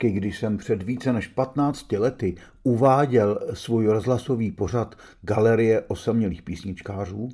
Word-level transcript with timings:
Vždycky, 0.00 0.20
když 0.20 0.38
jsem 0.38 0.58
před 0.58 0.82
více 0.82 1.12
než 1.12 1.26
15 1.26 1.92
lety 1.92 2.34
uváděl 2.62 3.40
svůj 3.52 3.86
rozhlasový 3.86 4.50
pořad 4.50 4.98
Galerie 5.22 5.80
osamělých 5.80 6.42
písničkářů, 6.42 7.28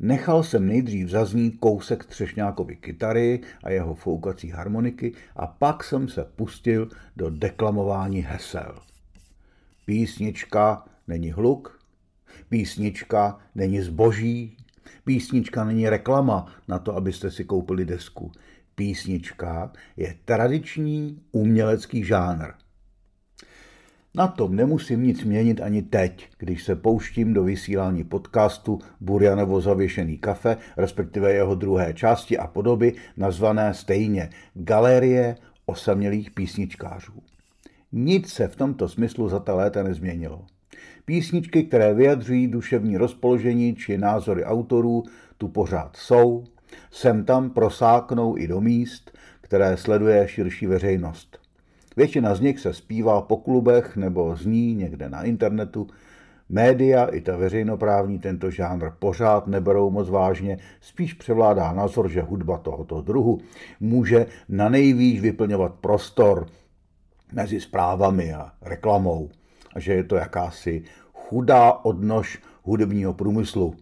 nechal 0.00 0.42
jsem 0.42 0.66
nejdřív 0.66 1.08
zaznít 1.08 1.56
kousek 1.60 2.04
Třešňákovy 2.04 2.76
kytary 2.76 3.40
a 3.64 3.70
jeho 3.70 3.94
foukací 3.94 4.50
harmoniky 4.50 5.12
a 5.36 5.46
pak 5.46 5.84
jsem 5.84 6.08
se 6.08 6.24
pustil 6.36 6.88
do 7.16 7.30
deklamování 7.30 8.20
hesel. 8.20 8.78
Písnička 9.86 10.84
není 11.08 11.30
hluk, 11.32 11.80
písnička 12.48 13.38
není 13.54 13.80
zboží, 13.80 14.56
písnička 15.04 15.64
není 15.64 15.88
reklama 15.88 16.46
na 16.68 16.78
to, 16.78 16.96
abyste 16.96 17.30
si 17.30 17.44
koupili 17.44 17.84
desku 17.84 18.32
písnička 18.76 19.72
je 19.96 20.14
tradiční 20.24 21.20
umělecký 21.32 22.04
žánr. 22.04 22.46
Na 24.14 24.26
tom 24.26 24.56
nemusím 24.56 25.02
nic 25.02 25.24
měnit 25.24 25.60
ani 25.60 25.82
teď, 25.82 26.28
když 26.38 26.64
se 26.64 26.76
pouštím 26.76 27.32
do 27.32 27.44
vysílání 27.44 28.04
podcastu 28.04 28.78
Burjanovo 29.00 29.60
zavěšený 29.60 30.18
kafe, 30.18 30.56
respektive 30.76 31.32
jeho 31.32 31.54
druhé 31.54 31.94
části 31.94 32.38
a 32.38 32.46
podoby, 32.46 32.92
nazvané 33.16 33.74
stejně 33.74 34.30
Galerie 34.54 35.36
osamělých 35.66 36.30
písničkářů. 36.30 37.22
Nic 37.92 38.32
se 38.32 38.48
v 38.48 38.56
tomto 38.56 38.88
smyslu 38.88 39.28
za 39.28 39.38
ta 39.38 39.54
léta 39.54 39.82
nezměnilo. 39.82 40.44
Písničky, 41.04 41.64
které 41.64 41.94
vyjadřují 41.94 42.48
duševní 42.48 42.96
rozpoložení 42.96 43.76
či 43.76 43.98
názory 43.98 44.44
autorů, 44.44 45.04
tu 45.38 45.48
pořád 45.48 45.96
jsou, 45.96 46.44
sem 46.90 47.24
tam 47.24 47.50
prosáknou 47.50 48.38
i 48.38 48.48
do 48.48 48.60
míst, 48.60 49.18
které 49.40 49.76
sleduje 49.76 50.28
širší 50.28 50.66
veřejnost. 50.66 51.38
Většina 51.96 52.34
z 52.34 52.40
nich 52.40 52.60
se 52.60 52.74
zpívá 52.74 53.20
po 53.20 53.36
klubech 53.36 53.96
nebo 53.96 54.36
zní 54.36 54.74
někde 54.74 55.08
na 55.08 55.22
internetu. 55.22 55.86
Média 56.48 57.04
i 57.04 57.20
ta 57.20 57.36
veřejnoprávní 57.36 58.18
tento 58.18 58.50
žánr 58.50 58.90
pořád 58.98 59.46
neberou 59.46 59.90
moc 59.90 60.08
vážně, 60.08 60.58
spíš 60.80 61.14
převládá 61.14 61.72
názor, 61.72 62.08
že 62.10 62.22
hudba 62.22 62.58
tohoto 62.58 63.02
druhu 63.02 63.40
může 63.80 64.26
na 64.48 64.68
nejvýš 64.68 65.20
vyplňovat 65.20 65.74
prostor 65.74 66.46
mezi 67.32 67.60
zprávami 67.60 68.34
a 68.34 68.52
reklamou 68.62 69.30
a 69.74 69.80
že 69.80 69.92
je 69.92 70.04
to 70.04 70.16
jakási 70.16 70.82
chudá 71.12 71.72
odnož 71.72 72.38
hudebního 72.62 73.14
průmyslu, 73.14 73.74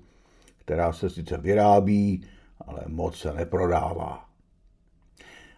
která 0.64 0.92
se 0.92 1.10
sice 1.10 1.38
vyrábí, 1.38 2.26
ale 2.66 2.80
moc 2.86 3.16
se 3.16 3.32
neprodává. 3.32 4.24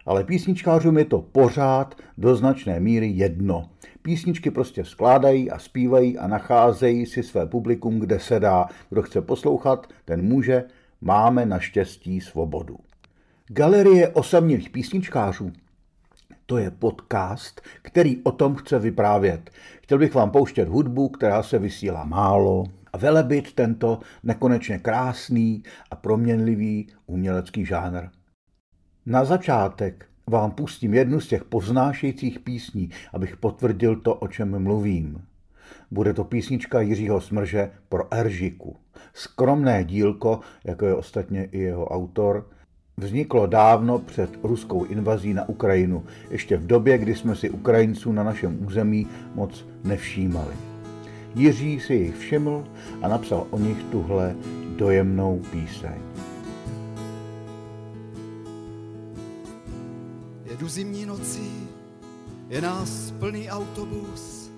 Ale 0.06 0.24
písničkářům 0.24 0.98
je 0.98 1.04
to 1.04 1.22
pořád 1.22 1.94
do 2.18 2.36
značné 2.36 2.80
míry 2.80 3.08
jedno. 3.08 3.68
Písničky 4.02 4.50
prostě 4.50 4.84
skládají 4.84 5.50
a 5.50 5.58
zpívají 5.58 6.18
a 6.18 6.26
nacházejí 6.26 7.06
si 7.06 7.22
své 7.22 7.46
publikum, 7.46 8.00
kde 8.00 8.20
se 8.20 8.40
dá. 8.40 8.66
Kdo 8.90 9.02
chce 9.02 9.20
poslouchat, 9.22 9.86
ten 10.04 10.22
může. 10.22 10.64
Máme 11.00 11.46
naštěstí 11.46 12.20
svobodu. 12.20 12.76
Galerie 13.48 14.08
osamělých 14.08 14.70
písničkářů 14.70 15.52
to 16.46 16.58
je 16.58 16.70
podcast, 16.70 17.60
který 17.82 18.22
o 18.22 18.32
tom 18.32 18.54
chce 18.54 18.78
vyprávět. 18.78 19.50
Chtěl 19.82 19.98
bych 19.98 20.14
vám 20.14 20.30
pouštět 20.30 20.68
hudbu, 20.68 21.08
která 21.08 21.42
se 21.42 21.58
vysílá 21.58 22.04
málo, 22.04 22.64
a 22.96 22.98
velebit 22.98 23.52
tento 23.52 24.00
nekonečně 24.22 24.78
krásný 24.78 25.62
a 25.90 25.96
proměnlivý 25.96 26.88
umělecký 27.06 27.64
žánr. 27.64 28.02
Na 29.06 29.24
začátek 29.24 30.06
vám 30.26 30.50
pustím 30.50 30.94
jednu 30.94 31.20
z 31.20 31.28
těch 31.28 31.44
poznášejících 31.44 32.40
písní, 32.40 32.90
abych 33.12 33.36
potvrdil 33.36 33.96
to, 33.96 34.14
o 34.14 34.28
čem 34.28 34.62
mluvím. 34.62 35.22
Bude 35.90 36.14
to 36.14 36.24
písnička 36.24 36.80
Jiřího 36.80 37.20
Smrže 37.20 37.70
pro 37.88 38.14
Eržiku. 38.14 38.76
Skromné 39.14 39.84
dílko, 39.84 40.40
jako 40.64 40.86
je 40.86 40.94
ostatně 40.94 41.44
i 41.44 41.58
jeho 41.58 41.86
autor, 41.88 42.48
vzniklo 42.96 43.46
dávno 43.46 43.98
před 43.98 44.30
ruskou 44.42 44.84
invazí 44.84 45.34
na 45.34 45.48
Ukrajinu, 45.48 46.04
ještě 46.30 46.56
v 46.56 46.66
době, 46.66 46.98
kdy 46.98 47.14
jsme 47.14 47.36
si 47.36 47.50
Ukrajinců 47.50 48.12
na 48.12 48.24
našem 48.24 48.66
území 48.66 49.06
moc 49.34 49.66
nevšímali. 49.84 50.75
Jiří 51.36 51.80
si 51.80 51.94
jich 51.94 52.16
všiml 52.16 52.64
a 53.02 53.08
napsal 53.08 53.46
o 53.50 53.58
nich 53.58 53.84
tuhle 53.84 54.36
dojemnou 54.76 55.42
píseň. 55.50 56.00
Jedu 60.44 60.68
zimní 60.68 61.06
nocí, 61.06 61.68
je 62.48 62.60
nás 62.60 63.10
plný 63.18 63.50
autobus. 63.50 64.50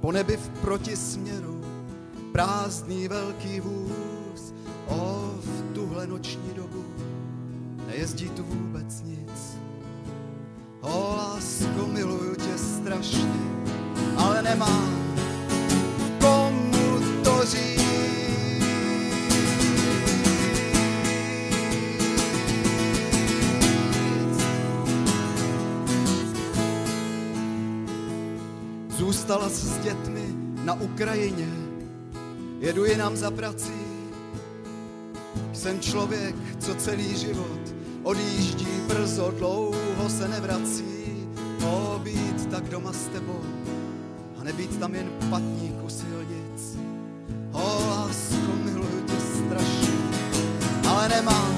Po 0.00 0.12
nebi 0.12 0.36
v 0.36 0.48
protisměru 0.48 1.60
prázdný 2.32 3.08
velký 3.08 3.60
vůz. 3.60 4.54
O, 4.88 5.30
v 5.40 5.74
tuhle 5.74 6.06
noční 6.06 6.54
dobu 6.56 6.84
nejezdí 7.86 8.28
tu 8.28 8.42
vůbec 8.42 9.02
nic. 9.02 9.21
Ale 14.52 14.58
nemám 14.58 14.92
komu 16.20 17.00
to 17.24 17.44
říct. 17.44 17.82
Zůstala 28.98 29.48
s 29.48 29.78
dětmi 29.78 30.24
na 30.64 30.74
Ukrajině, 30.74 31.48
jedu 32.60 32.84
jinam 32.84 33.16
za 33.16 33.30
prací. 33.30 33.82
Jsem 35.52 35.80
člověk, 35.80 36.34
co 36.58 36.74
celý 36.74 37.16
život 37.16 37.74
odjíždí 38.02 38.66
brzo, 38.88 39.30
dlouho 39.38 40.08
se 40.08 40.28
nevrací. 40.28 40.84
O, 41.64 42.00
být 42.02 42.50
tak 42.50 42.68
doma 42.68 42.92
s 42.92 43.08
tebou, 43.08 43.40
nebýt 44.52 44.80
tam 44.80 44.94
jen 44.94 45.08
patník 45.30 45.84
u 45.84 45.88
silnic. 45.88 46.76
O, 47.52 47.86
lásko, 47.88 48.52
miluju 48.64 49.00
tě 49.06 49.16
strašně, 49.16 49.96
ale 50.88 51.08
nemám 51.08 51.51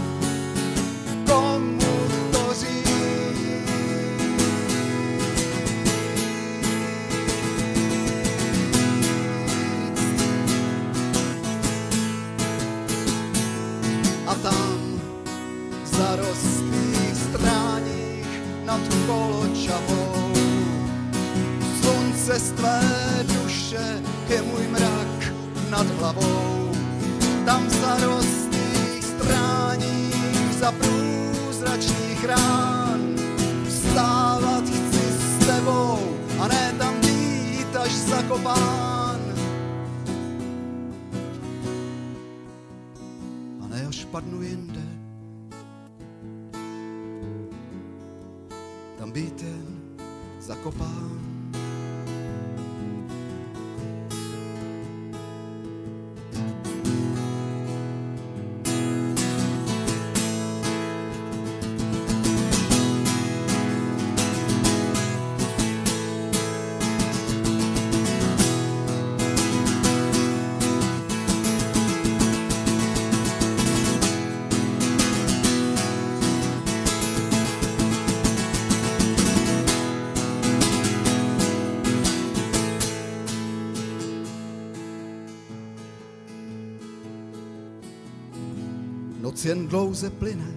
Noc 89.34 89.44
jen 89.44 89.68
dlouze 89.68 90.10
plyne, 90.10 90.54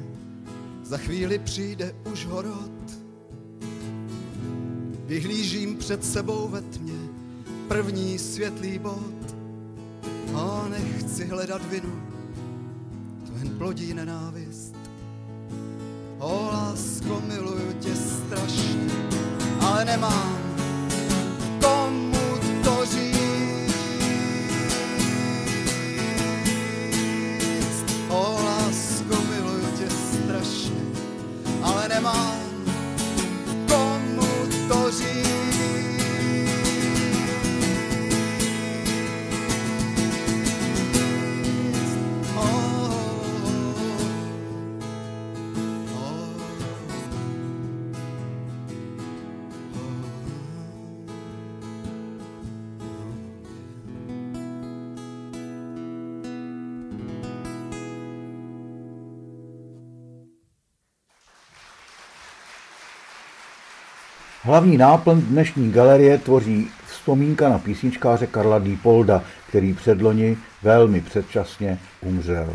za 0.83 0.97
chvíli 0.97 1.39
přijde 1.39 1.95
už 2.11 2.25
horod. 2.25 2.71
Vyhlížím 5.05 5.77
před 5.77 6.05
sebou 6.05 6.47
ve 6.47 6.61
tmě 6.61 6.99
první 7.67 8.19
světlý 8.19 8.79
bod 8.79 9.35
a 10.33 10.67
nechci 10.69 11.25
hledat 11.25 11.61
vinu, 11.69 12.01
to 13.25 13.31
jen 13.37 13.57
plodí 13.57 13.93
nenávist. 13.93 14.75
O 16.19 16.49
lásko, 16.53 17.21
miluju 17.27 17.73
tě 17.79 17.95
strašně, 17.95 18.89
ale 19.59 19.85
nemám 19.85 20.36
Hlavní 64.47 64.77
náplň 64.77 65.21
dnešní 65.21 65.71
galerie 65.71 66.17
tvoří 66.17 66.67
vzpomínka 66.87 67.49
na 67.49 67.59
písničkáře 67.59 68.27
Karla 68.27 68.59
Dýpolda, 68.59 69.23
který 69.47 69.73
předloni 69.73 70.37
velmi 70.63 71.01
předčasně 71.01 71.79
umřel. 72.01 72.53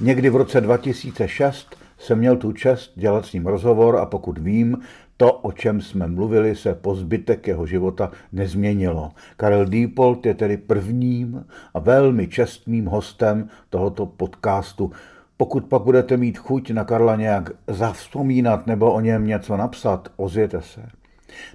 Někdy 0.00 0.30
v 0.30 0.36
roce 0.36 0.60
2006 0.60 1.76
jsem 1.98 2.18
měl 2.18 2.36
tu 2.36 2.52
čest 2.52 2.92
dělat 2.96 3.26
s 3.26 3.32
ním 3.32 3.46
rozhovor 3.46 3.96
a 3.96 4.06
pokud 4.06 4.38
vím, 4.38 4.76
to, 5.16 5.32
o 5.32 5.52
čem 5.52 5.80
jsme 5.80 6.06
mluvili, 6.06 6.56
se 6.56 6.74
po 6.74 6.94
zbytek 6.94 7.46
jeho 7.46 7.66
života 7.66 8.10
nezměnilo. 8.32 9.10
Karel 9.36 9.64
Dýpold 9.64 10.26
je 10.26 10.34
tedy 10.34 10.56
prvním 10.56 11.44
a 11.74 11.78
velmi 11.78 12.28
čestným 12.28 12.86
hostem 12.86 13.48
tohoto 13.70 14.06
podcastu. 14.06 14.92
Pokud 15.40 15.66
pak 15.66 15.82
budete 15.82 16.16
mít 16.16 16.38
chuť 16.38 16.70
na 16.70 16.84
Karla 16.84 17.16
nějak 17.16 17.50
zavzpomínat 17.66 18.66
nebo 18.66 18.92
o 18.92 19.00
něm 19.00 19.26
něco 19.26 19.56
napsat, 19.56 20.08
ozvěte 20.16 20.62
se. 20.62 20.88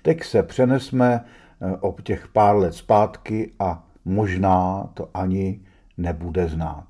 Teď 0.02 0.24
se 0.24 0.44
přenesme 0.44 1.26
eh, 1.62 1.78
o 1.80 1.96
těch 2.04 2.28
pár 2.28 2.56
let 2.56 2.74
zpátky 2.74 3.52
a 3.60 3.88
možná 4.06 4.90
to 4.94 5.10
ani 5.14 5.60
nebude 5.98 6.48
znát. 6.48 6.88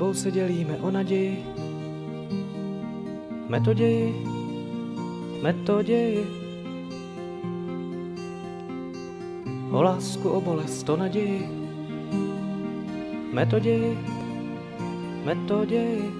Tebou 0.00 0.14
se 0.14 0.30
dělíme 0.30 0.76
o 0.76 0.90
naději, 0.90 1.44
metoději, 3.48 4.14
metoději. 5.42 6.26
O 9.70 9.82
lásku, 9.82 10.30
o 10.30 10.40
bolest, 10.40 10.88
o 10.88 10.96
naději, 10.96 11.48
metoději, 13.32 13.98
metoději. 15.24 16.19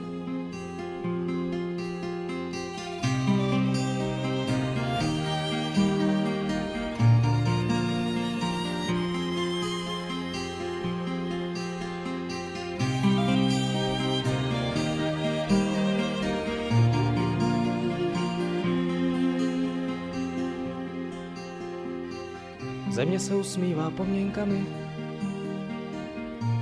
Se 23.20 23.34
usmívá 23.34 23.90
poměnkami, 23.90 24.66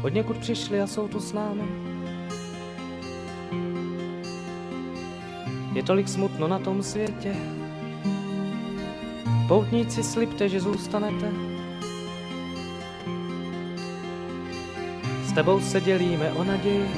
od 0.04 0.08
někud 0.08 0.36
přišli 0.36 0.80
a 0.80 0.86
jsou 0.86 1.08
tu 1.08 1.20
s 1.20 1.32
námi. 1.32 1.62
Je 5.72 5.82
tolik 5.82 6.08
smutno 6.08 6.48
na 6.48 6.58
tom 6.58 6.82
světě, 6.82 7.36
poutníci 9.48 10.02
slibte, 10.02 10.48
že 10.48 10.60
zůstanete. 10.60 11.32
S 15.24 15.32
tebou 15.32 15.60
se 15.60 15.80
dělíme 15.80 16.32
o 16.32 16.44
naději, 16.44 16.90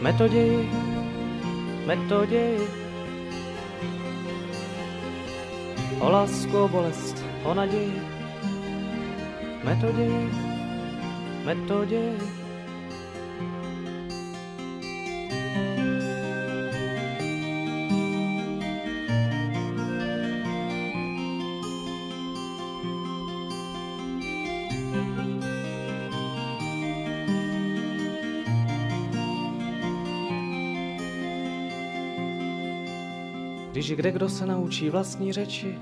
metoději, 0.00 0.70
metoději. 1.86 2.68
O 6.00 6.10
lásku, 6.10 6.58
o 6.58 6.68
bolest, 6.68 7.25
o 7.46 7.54
naději, 7.54 8.02
metoději, 9.64 10.30
metoději. 11.44 12.18
Když 33.72 33.92
kde 33.92 34.12
kdo 34.12 34.28
se 34.28 34.46
naučí 34.46 34.90
vlastní 34.90 35.32
řeči, 35.32 35.78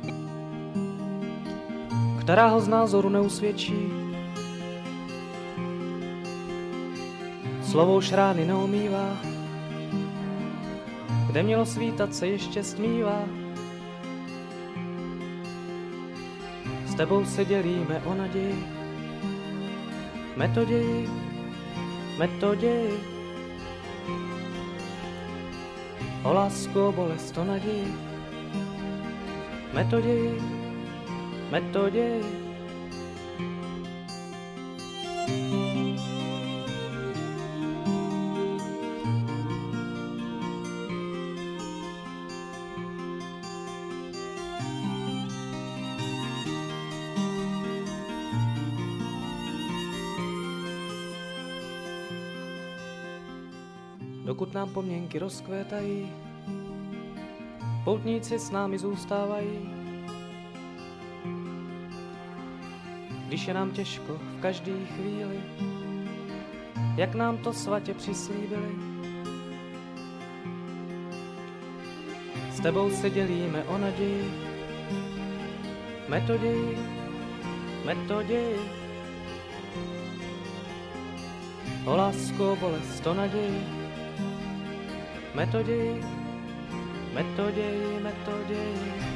která 2.25 2.47
ho 2.47 2.61
z 2.61 2.69
názoru 2.69 3.09
neusvědčí. 3.09 3.93
Slovou 7.62 8.00
šrány 8.00 8.45
neumývá, 8.45 9.16
kde 11.26 11.43
mělo 11.43 11.66
svítat 11.66 12.14
se 12.14 12.26
ještě 12.26 12.64
stmívá. 12.64 13.23
S 16.87 16.95
tebou 16.95 17.25
se 17.25 17.45
dělíme 17.45 18.02
o 18.04 18.14
naději, 18.14 18.64
metoději, 20.37 21.09
metoději. 22.19 23.00
O 26.23 26.33
lásku, 26.33 26.81
o 26.81 26.93
bolest, 26.93 27.38
o 27.38 27.45
naději, 27.45 27.95
metoději, 29.73 30.53
metodě. 31.54 32.20
Dokud 54.25 54.54
nám 54.54 54.70
pomněnky 54.70 55.18
rozkvétají, 55.18 56.12
poutníci 57.84 58.38
s 58.38 58.50
námi 58.50 58.78
zůstávají. 58.78 59.74
Když 63.35 63.47
je 63.47 63.55
nám 63.55 63.71
těžko 63.71 64.12
v 64.12 64.41
každý 64.41 64.73
chvíli, 64.87 65.41
jak 66.97 67.14
nám 67.14 67.38
to 67.38 67.53
svatě 67.53 67.95
přislíbili. 67.95 68.69
S 72.50 72.61
tebou 72.61 72.91
se 72.91 73.11
dělíme 73.11 73.64
o 73.64 73.79
naději, 73.79 74.31
Metoději, 76.09 76.79
metoději. 77.85 78.59
O 81.85 81.97
lásko, 81.97 82.57
bolest, 82.61 83.07
o 83.07 83.14
naději. 83.14 83.67
Metoději, 85.35 86.05
metoději, 87.14 88.00
metoději. 88.03 88.95
Tohle 88.95 89.13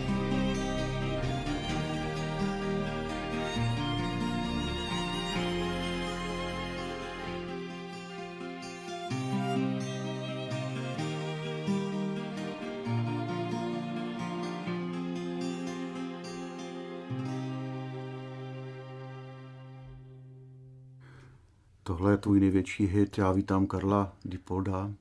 tvůj 22.19 22.41
největší 22.41 22.87
hit. 22.87 23.19
Já 23.19 23.33
vítám 23.33 23.67
Karla 23.67 24.17
Dipolda. 24.25 24.93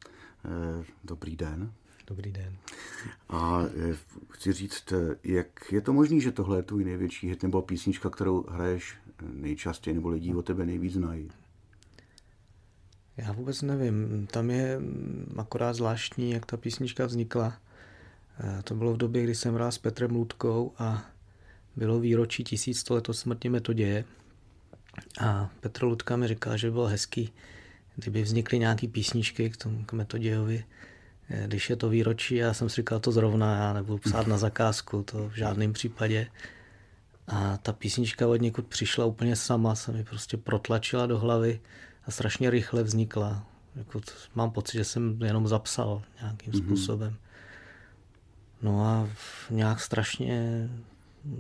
Eh, 0.46 0.86
dobrý 1.04 1.36
den. 1.36 1.72
Dobrý 2.08 2.32
den. 2.32 2.58
A 3.30 3.62
eh, 3.92 3.96
chci 4.30 4.54
říct, 4.54 4.92
eh, 4.92 5.16
jak 5.24 5.72
je 5.72 5.82
to 5.82 5.94
možné, 5.94 6.20
že 6.20 6.32
tohle 6.32 6.58
je 6.58 6.64
tvůj 6.64 6.84
největší 6.84 7.30
hit 7.30 7.44
nebo 7.44 7.62
písnička, 7.62 8.10
kterou 8.10 8.46
hraješ 8.50 8.98
nejčastěji 9.34 9.94
nebo 9.94 10.10
lidi 10.10 10.34
o 10.34 10.42
tebe 10.42 10.66
nejvíc 10.66 10.94
znají? 10.94 11.32
Já 13.18 13.32
vůbec 13.32 13.62
nevím. 13.62 14.28
Tam 14.32 14.50
je 14.50 14.80
akorát 15.38 15.74
zvláštní, 15.74 16.32
jak 16.32 16.46
ta 16.46 16.58
písnička 16.58 17.06
vznikla. 17.06 17.54
To 18.64 18.76
bylo 18.76 18.94
v 18.94 18.98
době, 18.98 19.24
kdy 19.24 19.36
jsem 19.36 19.54
hrál 19.54 19.72
s 19.72 19.78
Petrem 19.78 20.12
Ludkou 20.12 20.74
a 20.78 21.06
bylo 21.76 22.00
výročí 22.00 22.44
tisíc 22.44 22.90
let 22.90 23.10
od 23.10 23.14
smrti 23.14 23.50
Metoděje. 23.50 24.06
A 25.20 25.50
Petr 25.60 25.84
Ludka 25.84 26.16
mi 26.16 26.28
říkal, 26.28 26.58
že 26.58 26.68
by 26.68 26.72
bylo 26.72 26.88
hezký, 26.88 27.34
kdyby 27.96 28.22
vznikly 28.22 28.60
nějaký 28.60 28.88
písničky 28.88 29.50
k 29.50 29.58
tomu 29.58 29.86
k 29.86 29.94
Metodějovi, 29.94 30.66
eh, 31.30 31.44
když 31.48 31.70
je 31.70 31.76
to 31.76 31.90
výročí, 31.90 32.36
já 32.36 32.54
jsem 32.54 32.70
si 32.70 32.76
říkal 32.76 33.00
to 33.00 33.12
zrovna, 33.12 33.56
já 33.56 33.74
nebudu 33.74 33.98
psát 33.98 34.28
na 34.28 34.38
zakázku, 34.38 35.04
to 35.04 35.30
v 35.30 35.34
žádném 35.34 35.74
případě. 35.74 36.28
A 37.28 37.58
ta 37.58 37.74
písnička 37.74 38.28
od 38.28 38.42
někud 38.42 38.68
přišla 38.68 39.06
úplně 39.06 39.36
sama, 39.36 39.76
se 39.76 39.92
mi 39.92 40.04
prostě 40.04 40.38
protlačila 40.38 41.06
do 41.06 41.20
hlavy 41.20 41.60
a 42.06 42.12
strašně 42.12 42.50
rychle 42.50 42.84
vznikla. 42.84 43.48
Jako 43.76 44.02
mám 44.36 44.52
pocit, 44.52 44.78
že 44.78 44.84
jsem 44.84 45.22
jenom 45.22 45.48
zapsal 45.48 46.02
nějakým 46.22 46.54
mm-hmm. 46.54 46.66
způsobem. 46.66 47.16
No 48.62 48.86
a 48.86 49.10
nějak 49.50 49.80
strašně 49.80 50.70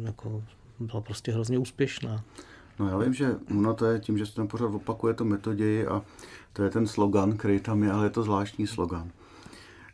jako 0.03 0.43
byla 0.79 1.01
prostě 1.01 1.31
hrozně 1.31 1.57
úspěšná. 1.57 2.23
No 2.79 2.89
já 2.89 2.97
vím, 2.97 3.13
že 3.13 3.35
ono 3.57 3.73
to 3.73 3.85
je 3.85 3.99
tím, 3.99 4.17
že 4.17 4.25
se 4.25 4.35
tam 4.35 4.47
pořád 4.47 4.65
opakuje 4.65 5.13
to 5.13 5.25
metoději 5.25 5.87
a 5.87 6.01
to 6.53 6.63
je 6.63 6.69
ten 6.69 6.87
slogan, 6.87 7.37
který 7.37 7.59
tam 7.59 7.83
je, 7.83 7.91
ale 7.91 8.05
je 8.05 8.09
to 8.09 8.23
zvláštní 8.23 8.67
slogan. 8.67 9.11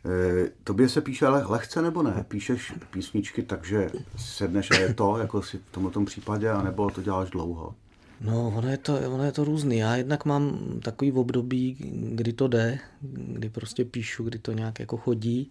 E, 0.04 0.50
tobě 0.64 0.88
se 0.88 1.00
píše 1.00 1.26
ale 1.26 1.44
lehce 1.46 1.82
nebo 1.82 2.02
ne? 2.02 2.24
Píšeš 2.28 2.72
písničky 2.90 3.42
takže 3.42 3.90
sedneš 4.16 4.70
a 4.70 4.74
je 4.74 4.94
to, 4.94 5.18
jako 5.18 5.42
si 5.42 5.58
v 5.58 5.70
tomto 5.70 6.04
případě, 6.04 6.50
anebo 6.50 6.90
to 6.90 7.02
děláš 7.02 7.30
dlouho? 7.30 7.74
No, 8.20 8.52
ono 8.56 8.68
je, 8.68 8.78
to, 8.78 9.00
ono 9.10 9.24
je 9.24 9.32
to 9.32 9.44
různý. 9.44 9.78
Já 9.78 9.96
jednak 9.96 10.24
mám 10.24 10.58
takový 10.82 11.12
období, 11.12 11.76
kdy 12.14 12.32
to 12.32 12.48
jde, 12.48 12.78
kdy 13.16 13.48
prostě 13.48 13.84
píšu, 13.84 14.24
kdy 14.24 14.38
to 14.38 14.52
nějak 14.52 14.80
jako 14.80 14.96
chodí 14.96 15.50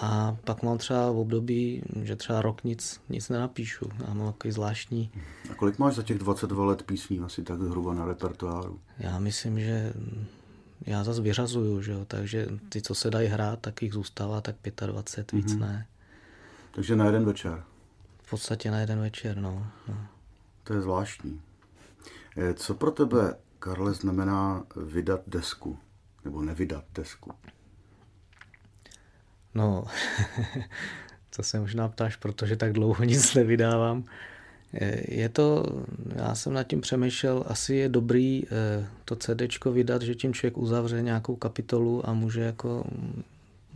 a 0.00 0.36
pak 0.44 0.62
mám 0.62 0.78
třeba 0.78 1.10
v 1.10 1.18
období, 1.18 1.82
že 2.02 2.16
třeba 2.16 2.42
rok 2.42 2.64
nic, 2.64 3.00
nic 3.08 3.28
nenapíšu. 3.28 3.90
Já 4.06 4.14
mám 4.14 4.32
takový 4.32 4.52
zvláštní... 4.52 5.10
A 5.50 5.54
kolik 5.54 5.78
máš 5.78 5.94
za 5.94 6.02
těch 6.02 6.18
22 6.18 6.64
let 6.64 6.82
písní 6.82 7.20
asi 7.20 7.42
tak 7.42 7.60
zhruba 7.60 7.94
na 7.94 8.04
repertoáru? 8.04 8.80
Já 8.98 9.18
myslím, 9.18 9.60
že 9.60 9.92
já 10.86 11.04
zase 11.04 11.22
vyřazuju, 11.22 11.82
že 11.82 11.92
jo? 11.92 12.04
takže 12.04 12.48
ty, 12.68 12.82
co 12.82 12.94
se 12.94 13.10
dají 13.10 13.28
hrát, 13.28 13.60
tak 13.60 13.82
jich 13.82 13.92
zůstává 13.92 14.40
tak 14.40 14.56
25, 14.86 15.32
víc 15.32 15.54
mm-hmm. 15.54 15.60
ne. 15.60 15.86
Takže 16.74 16.96
na 16.96 17.06
jeden 17.06 17.24
večer? 17.24 17.64
V 18.22 18.30
podstatě 18.30 18.70
na 18.70 18.80
jeden 18.80 19.00
večer, 19.00 19.36
no. 19.36 19.66
no. 19.88 20.06
To 20.64 20.74
je 20.74 20.80
zvláštní. 20.80 21.40
Eh, 22.36 22.54
co 22.54 22.74
pro 22.74 22.90
tebe, 22.90 23.34
Karle, 23.58 23.94
znamená 23.94 24.64
vydat 24.76 25.20
desku? 25.26 25.78
Nebo 26.24 26.42
nevydat 26.42 26.84
desku? 26.94 27.32
No, 29.56 29.84
to 31.36 31.42
se 31.42 31.60
možná 31.60 31.88
ptáš, 31.88 32.16
protože 32.16 32.56
tak 32.56 32.72
dlouho 32.72 33.04
nic 33.04 33.34
nevydávám. 33.34 34.04
Je 35.08 35.28
to, 35.28 35.66
já 36.16 36.34
jsem 36.34 36.52
nad 36.52 36.62
tím 36.62 36.80
přemýšlel, 36.80 37.44
asi 37.46 37.74
je 37.74 37.88
dobrý 37.88 38.42
eh, 38.44 38.86
to 39.04 39.16
CD 39.16 39.64
vydat, 39.72 40.02
že 40.02 40.14
tím 40.14 40.34
člověk 40.34 40.58
uzavře 40.58 41.02
nějakou 41.02 41.36
kapitolu 41.36 42.08
a 42.08 42.12
může 42.12 42.40
jako 42.40 42.84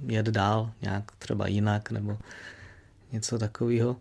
jet 0.06 0.26
dál, 0.26 0.70
nějak 0.82 1.12
třeba 1.18 1.46
jinak 1.46 1.90
nebo 1.90 2.18
něco 3.12 3.38
takového. 3.38 3.96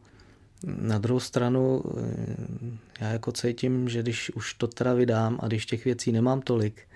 Na 0.64 0.98
druhou 0.98 1.20
stranu 1.20 1.84
eh, 1.98 3.06
já 3.06 3.10
jako 3.10 3.32
cítím, 3.32 3.90
že 3.90 4.02
když 4.02 4.30
už 4.30 4.54
to 4.54 4.68
teda 4.68 4.94
vydám 4.94 5.40
a 5.42 5.48
když 5.48 5.66
těch 5.66 5.86
věcí 5.86 6.12
nemám 6.12 6.42
tolik, 6.42 6.88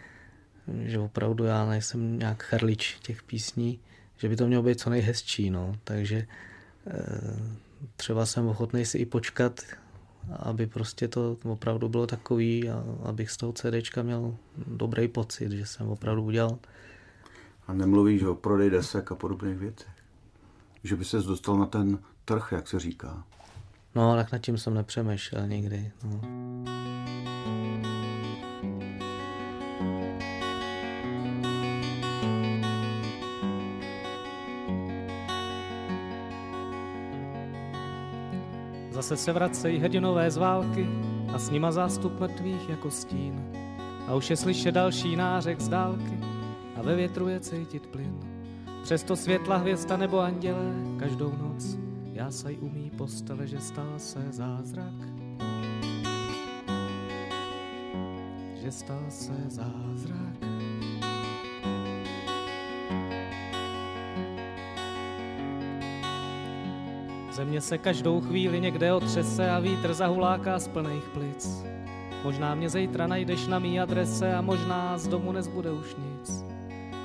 že 0.83 0.99
opravdu 0.99 1.43
já 1.43 1.65
nejsem 1.65 2.19
nějak 2.19 2.43
charlič 2.43 2.97
těch 3.01 3.23
písní, 3.23 3.79
že 4.23 4.29
by 4.29 4.35
to 4.35 4.47
mělo 4.47 4.63
být 4.63 4.79
co 4.79 4.89
nejhezčí, 4.89 5.49
no. 5.49 5.75
Takže 5.83 6.27
eh, 6.87 6.97
třeba 7.95 8.25
jsem 8.25 8.47
ochotný 8.47 8.85
si 8.85 8.97
i 8.97 9.05
počkat, 9.05 9.61
aby 10.39 10.67
prostě 10.67 11.07
to 11.07 11.37
opravdu 11.43 11.89
bylo 11.89 12.07
takový, 12.07 12.69
a 12.69 12.83
abych 13.03 13.31
z 13.31 13.37
toho 13.37 13.53
CDčka 13.53 14.03
měl 14.03 14.35
dobrý 14.67 15.07
pocit, 15.07 15.51
že 15.51 15.65
jsem 15.65 15.87
opravdu 15.89 16.23
udělal. 16.23 16.57
A 17.67 17.73
nemluvíš 17.73 18.23
o 18.23 18.35
prodej 18.35 18.69
desek 18.69 19.11
a 19.11 19.15
podobných 19.15 19.57
věcech? 19.57 19.93
Že 20.83 20.95
by 20.95 21.05
se 21.05 21.17
dostal 21.17 21.57
na 21.57 21.65
ten 21.65 21.99
trh, 22.25 22.49
jak 22.51 22.67
se 22.67 22.79
říká? 22.79 23.23
No, 23.95 24.15
tak 24.15 24.31
nad 24.31 24.39
tím 24.39 24.57
jsem 24.57 24.73
nepřemýšlel 24.73 25.47
nikdy. 25.47 25.91
No. 26.03 26.21
Zase 38.93 39.17
se 39.17 39.31
vracejí 39.33 39.79
hrdinové 39.79 40.31
z 40.31 40.37
války 40.37 40.87
a 41.33 41.39
s 41.39 41.49
nima 41.49 41.71
zástup 41.71 42.19
mrtvých 42.19 42.69
jako 42.69 42.91
stín. 42.91 43.43
A 44.07 44.15
už 44.15 44.29
je 44.29 44.37
slyšet 44.37 44.71
další 44.71 45.15
nářek 45.15 45.61
z 45.61 45.67
dálky 45.67 46.19
a 46.75 46.81
ve 46.81 46.95
větru 46.95 47.27
je 47.27 47.39
cítit 47.39 47.87
plyn. 47.87 48.19
Přesto 48.83 49.15
světla 49.15 49.57
hvězda 49.57 49.97
nebo 49.97 50.19
andělé 50.19 50.73
každou 50.99 51.33
noc 51.37 51.77
jásaj 52.13 52.57
umí 52.61 52.91
postele, 52.97 53.47
že 53.47 53.59
stal 53.59 53.93
se 53.97 54.31
zázrak. 54.31 54.93
Že 58.61 58.71
stal 58.71 59.05
se 59.09 59.33
zázrak. 59.47 60.32
Země 67.33 67.61
se 67.61 67.77
každou 67.77 68.21
chvíli 68.21 68.61
někde 68.61 68.93
otřese 68.93 69.49
a 69.49 69.59
vítr 69.59 69.93
zahuláká 69.93 70.59
z 70.59 70.67
plných 70.67 71.03
plic. 71.13 71.63
Možná 72.23 72.55
mě 72.55 72.69
zítra 72.69 73.07
najdeš 73.07 73.47
na 73.47 73.59
mý 73.59 73.79
adrese 73.79 74.35
a 74.35 74.41
možná 74.41 74.97
z 74.97 75.07
domu 75.07 75.31
nezbude 75.31 75.71
už 75.71 75.95
nic. 75.95 76.43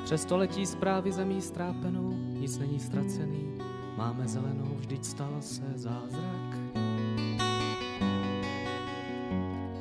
Přesto 0.05 0.37
letí 0.37 0.67
zprávy 0.67 1.13
zemí 1.13 1.41
strápenou, 1.41 2.13
nic 2.41 2.59
není 2.59 2.81
ztracený, 2.81 3.59
máme 3.97 4.29
zelenou, 4.29 4.75
vždyť 4.79 5.05
stal 5.05 5.37
se 5.41 5.73
zázrak. 5.75 6.59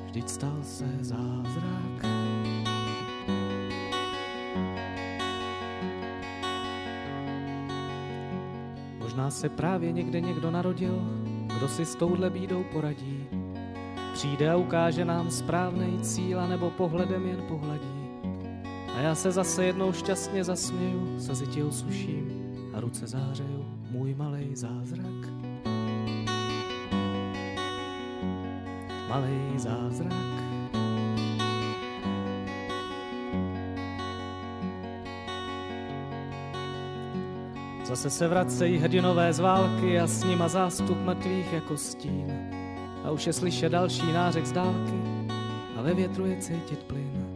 Vždyť 0.05 0.29
stal 0.29 0.57
se 0.61 0.97
zázrak. 1.01 2.36
Možná 9.17 9.29
se 9.29 9.49
právě 9.49 9.91
někde 9.91 10.21
někdo 10.21 10.51
narodil, 10.51 11.01
kdo 11.57 11.67
si 11.67 11.85
s 11.85 11.95
touhle 11.95 12.29
bídou 12.29 12.63
poradí. 12.63 13.25
Přijde 14.13 14.51
a 14.51 14.55
ukáže 14.55 15.05
nám 15.05 15.31
správný 15.31 15.99
cíl, 16.01 16.47
nebo 16.47 16.69
pohledem 16.69 17.25
jen 17.25 17.41
pohladí. 17.47 18.09
A 18.95 19.01
já 19.01 19.15
se 19.15 19.31
zase 19.31 19.65
jednou 19.65 19.93
šťastně 19.93 20.43
zasměju, 20.43 21.19
slzy 21.19 21.47
ti 21.47 21.63
osuším 21.63 22.31
a 22.73 22.79
ruce 22.79 23.07
zářeju 23.07 23.65
můj 23.91 24.15
malý 24.15 24.55
zázrak. 24.55 25.29
Malý 29.09 29.59
zázrak. 29.59 30.46
Zase 37.87 38.09
se 38.09 38.27
vracejí 38.27 38.77
hrdinové 38.77 39.33
z 39.33 39.39
války 39.39 39.99
a 39.99 40.07
s 40.07 40.23
nima 40.23 40.47
zástup 40.47 40.97
mrtvých 41.05 41.53
jako 41.53 41.77
stín. 41.77 42.31
a 43.03 43.11
už 43.11 43.27
je 43.27 43.33
slyšet 43.33 43.69
další 43.69 44.11
nářek 44.13 44.45
z 44.45 44.51
dálky 44.51 45.01
a 45.77 45.81
ve 45.81 45.93
větru 45.93 46.25
je 46.25 46.37
cítit 46.37 46.83
plyn. 46.83 47.27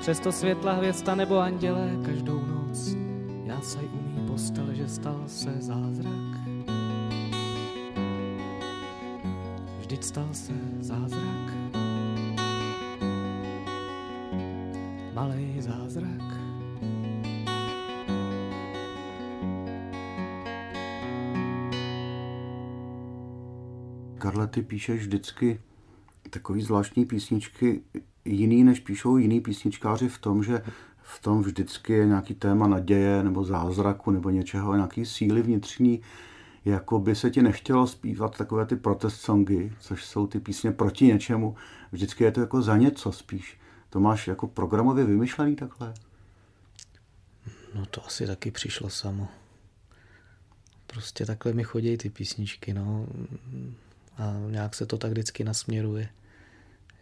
Přesto 0.00 0.32
světla 0.32 0.72
hvězda 0.72 1.14
nebo 1.14 1.38
andělé 1.38 1.90
každou 2.04 2.40
noc 2.40 2.96
jásaj 3.44 3.84
umí 3.84 4.26
postel, 4.26 4.74
že 4.74 4.88
stal 4.88 5.22
se 5.26 5.50
zázrak. 5.58 6.38
Vždyť 9.78 10.04
stal 10.04 10.28
se 10.32 10.52
zázrak. 10.80 11.39
Ty 24.50 24.62
píšeš 24.62 25.00
vždycky 25.00 25.60
takový 26.30 26.62
zvláštní 26.62 27.04
písničky, 27.04 27.82
jiný 28.24 28.64
než 28.64 28.80
píšou 28.80 29.16
jiný 29.16 29.40
písničkáři 29.40 30.08
v 30.08 30.18
tom, 30.18 30.42
že 30.42 30.62
v 31.02 31.22
tom 31.22 31.42
vždycky 31.42 31.92
je 31.92 32.06
nějaký 32.06 32.34
téma 32.34 32.68
naděje 32.68 33.22
nebo 33.22 33.44
zázraku 33.44 34.10
nebo 34.10 34.30
něčeho, 34.30 34.74
nějaký 34.74 35.06
síly 35.06 35.42
vnitřní, 35.42 36.00
jako 36.64 36.98
by 36.98 37.14
se 37.14 37.30
ti 37.30 37.42
nechtělo 37.42 37.86
zpívat 37.86 38.38
takové 38.38 38.66
ty 38.66 38.76
protest 38.76 39.20
songy, 39.20 39.72
což 39.80 40.04
jsou 40.04 40.26
ty 40.26 40.40
písně 40.40 40.72
proti 40.72 41.06
něčemu. 41.06 41.56
Vždycky 41.92 42.24
je 42.24 42.32
to 42.32 42.40
jako 42.40 42.62
za 42.62 42.76
něco 42.76 43.12
spíš. 43.12 43.60
To 43.90 44.00
máš 44.00 44.28
jako 44.28 44.46
programově 44.46 45.04
vymyšlený 45.04 45.56
takhle? 45.56 45.94
No 47.74 47.86
to 47.86 48.06
asi 48.06 48.26
taky 48.26 48.50
přišlo 48.50 48.90
samo. 48.90 49.28
Prostě 50.86 51.26
takhle 51.26 51.52
mi 51.52 51.64
chodí 51.64 51.96
ty 51.96 52.10
písničky, 52.10 52.74
no. 52.74 53.06
A 54.20 54.34
nějak 54.50 54.74
se 54.74 54.86
to 54.86 54.98
tak 54.98 55.10
vždycky 55.10 55.44
nasměruje. 55.44 56.08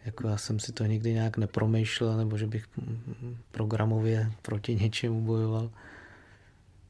Jako 0.05 0.27
já 0.27 0.37
jsem 0.37 0.59
si 0.59 0.71
to 0.71 0.85
nikdy 0.85 1.13
nějak 1.13 1.37
nepromýšlel, 1.37 2.17
nebo 2.17 2.37
že 2.37 2.47
bych 2.47 2.65
programově 3.51 4.31
proti 4.41 4.75
něčemu 4.75 5.21
bojoval. 5.21 5.71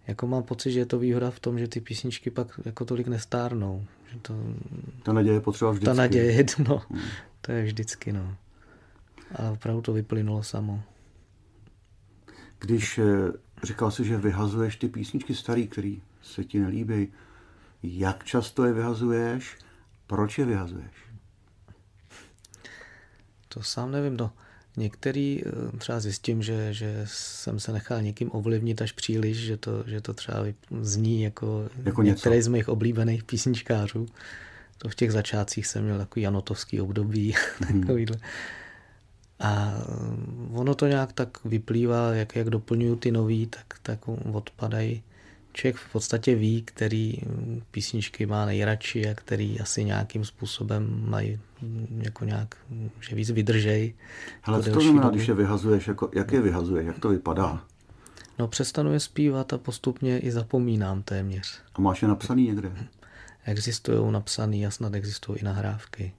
Jako 0.07 0.27
mám 0.27 0.43
pocit, 0.43 0.71
že 0.71 0.79
je 0.79 0.85
to 0.85 0.99
výhoda 0.99 1.31
v 1.31 1.39
tom, 1.39 1.59
že 1.59 1.67
ty 1.67 1.81
písničky 1.81 2.29
pak 2.29 2.59
jako 2.65 2.85
tolik 2.85 3.07
nestárnou. 3.07 3.85
Že 4.11 4.19
to, 4.19 4.33
ta 5.03 5.13
naděje 5.13 5.35
je 5.35 5.41
potřeba 5.41 5.71
vždycky. 5.71 5.85
Ta 5.85 5.93
naděje, 5.93 6.45
no, 6.67 6.81
hmm. 6.89 7.01
to 7.41 7.51
je 7.51 7.63
vždycky, 7.63 8.11
no. 8.11 8.35
A 9.35 9.51
opravdu 9.51 9.81
to 9.81 9.93
vyplynulo 9.93 10.43
samo. 10.43 10.83
Když 12.59 12.97
eh, 12.97 13.03
říkal 13.63 13.91
si, 13.91 14.05
že 14.05 14.17
vyhazuješ 14.17 14.75
ty 14.75 14.87
písničky 14.87 15.35
starý, 15.35 15.67
které 15.67 15.95
se 16.21 16.43
ti 16.43 16.59
nelíbí, 16.59 17.07
jak 17.83 18.23
často 18.23 18.65
je 18.65 18.73
vyhazuješ, 18.73 19.57
proč 20.09 20.37
je 20.37 20.45
vyhazuješ? 20.45 20.91
To 23.47 23.63
sám 23.63 23.91
nevím, 23.91 24.17
no. 24.17 24.31
Některý 24.77 25.41
eh, 25.45 25.77
třeba 25.77 25.99
zjistím, 25.99 26.43
že, 26.43 26.73
že 26.73 27.01
jsem 27.05 27.59
se 27.59 27.71
nechal 27.71 28.01
někým 28.01 28.29
ovlivnit 28.33 28.81
až 28.81 28.91
příliš, 28.91 29.37
že 29.37 29.57
to, 29.57 29.83
že 29.87 30.01
to 30.01 30.13
třeba 30.13 30.45
zní 30.81 31.21
jako, 31.21 31.69
jako 31.83 32.03
některý 32.03 32.41
z 32.41 32.47
mých 32.47 32.69
oblíbených 32.69 33.23
písničkářů. 33.23 34.05
To 34.77 34.89
v 34.89 34.95
těch 34.95 35.11
začátcích 35.11 35.67
jsem 35.67 35.83
měl 35.83 35.97
takový 35.97 36.23
janotovský 36.23 36.81
období. 36.81 37.35
Hmm. 37.59 37.81
Takovýhle. 37.81 38.17
A 39.39 39.73
eh, 39.77 40.57
ono 40.57 40.75
to 40.75 40.87
nějak 40.87 41.13
tak 41.13 41.45
vyplývá, 41.45 42.13
jak, 42.13 42.35
jak 42.35 42.49
doplňuju 42.49 42.95
ty 42.95 43.11
nový, 43.11 43.47
tak, 43.47 43.79
tak 43.81 44.07
odpadají 44.07 45.03
člověk 45.53 45.75
v 45.75 45.91
podstatě 45.91 46.35
ví, 46.35 46.61
který 46.61 47.13
písničky 47.71 48.25
má 48.25 48.45
nejradši 48.45 49.09
a 49.09 49.13
který 49.13 49.59
asi 49.59 49.83
nějakým 49.83 50.25
způsobem 50.25 51.03
mají 51.09 51.39
jako 51.97 52.25
nějak, 52.25 52.55
že 52.99 53.15
víc 53.15 53.31
vydržej. 53.31 53.93
Ale 54.43 54.57
jako 54.57 54.69
co 54.69 54.73
to 54.73 54.81
znamená, 54.81 55.09
když 55.09 55.27
je 55.27 55.33
vyhazuješ, 55.33 55.87
jako, 55.87 56.09
jak 56.15 56.31
je 56.31 56.41
vyhazuješ, 56.41 56.87
jak 56.87 56.99
to 56.99 57.09
vypadá? 57.09 57.63
No 58.39 58.47
přestanu 58.47 58.93
je 58.93 58.99
zpívat 58.99 59.53
a 59.53 59.57
postupně 59.57 60.19
i 60.19 60.31
zapomínám 60.31 61.01
téměř. 61.03 61.61
A 61.75 61.81
máš 61.81 62.01
je 62.01 62.07
napsaný 62.07 62.47
někde? 62.47 62.71
Existují 63.45 64.11
napsaný 64.11 64.67
a 64.67 64.71
snad 64.71 64.93
existují 64.93 65.39
i 65.39 65.45
nahrávky. 65.45 66.13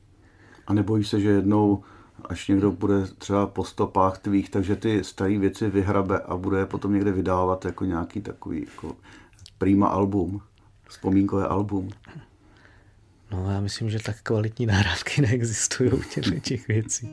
A 0.67 0.75
nebojíš 0.75 1.09
se, 1.09 1.21
že 1.21 1.29
jednou 1.29 1.83
až 2.25 2.49
někdo 2.49 2.73
bude 2.73 3.07
třeba 3.07 3.47
po 3.47 3.65
stopách 3.65 4.19
tvých, 4.19 4.51
takže 4.51 4.77
ty 4.77 5.05
staré 5.05 5.39
věci 5.39 5.71
vyhrabe 5.71 6.19
a 6.19 6.37
bude 6.37 6.59
je 6.59 6.67
potom 6.67 6.95
někde 6.95 7.13
vydávat 7.13 7.65
jako 7.65 7.85
nějaký 7.85 8.21
takový 8.21 8.67
jako 8.71 8.97
prima 9.59 9.89
album, 9.89 10.41
vzpomínkové 10.89 11.47
album. 11.47 11.91
No 13.33 13.51
já 13.51 13.61
myslím, 13.61 13.91
že 13.91 13.99
tak 13.99 14.23
kvalitní 14.23 14.67
nahrávky 14.67 15.23
neexistují 15.23 15.93
u 15.93 16.03
těch, 16.03 16.43
těch 16.43 16.69
věcí. 16.69 17.09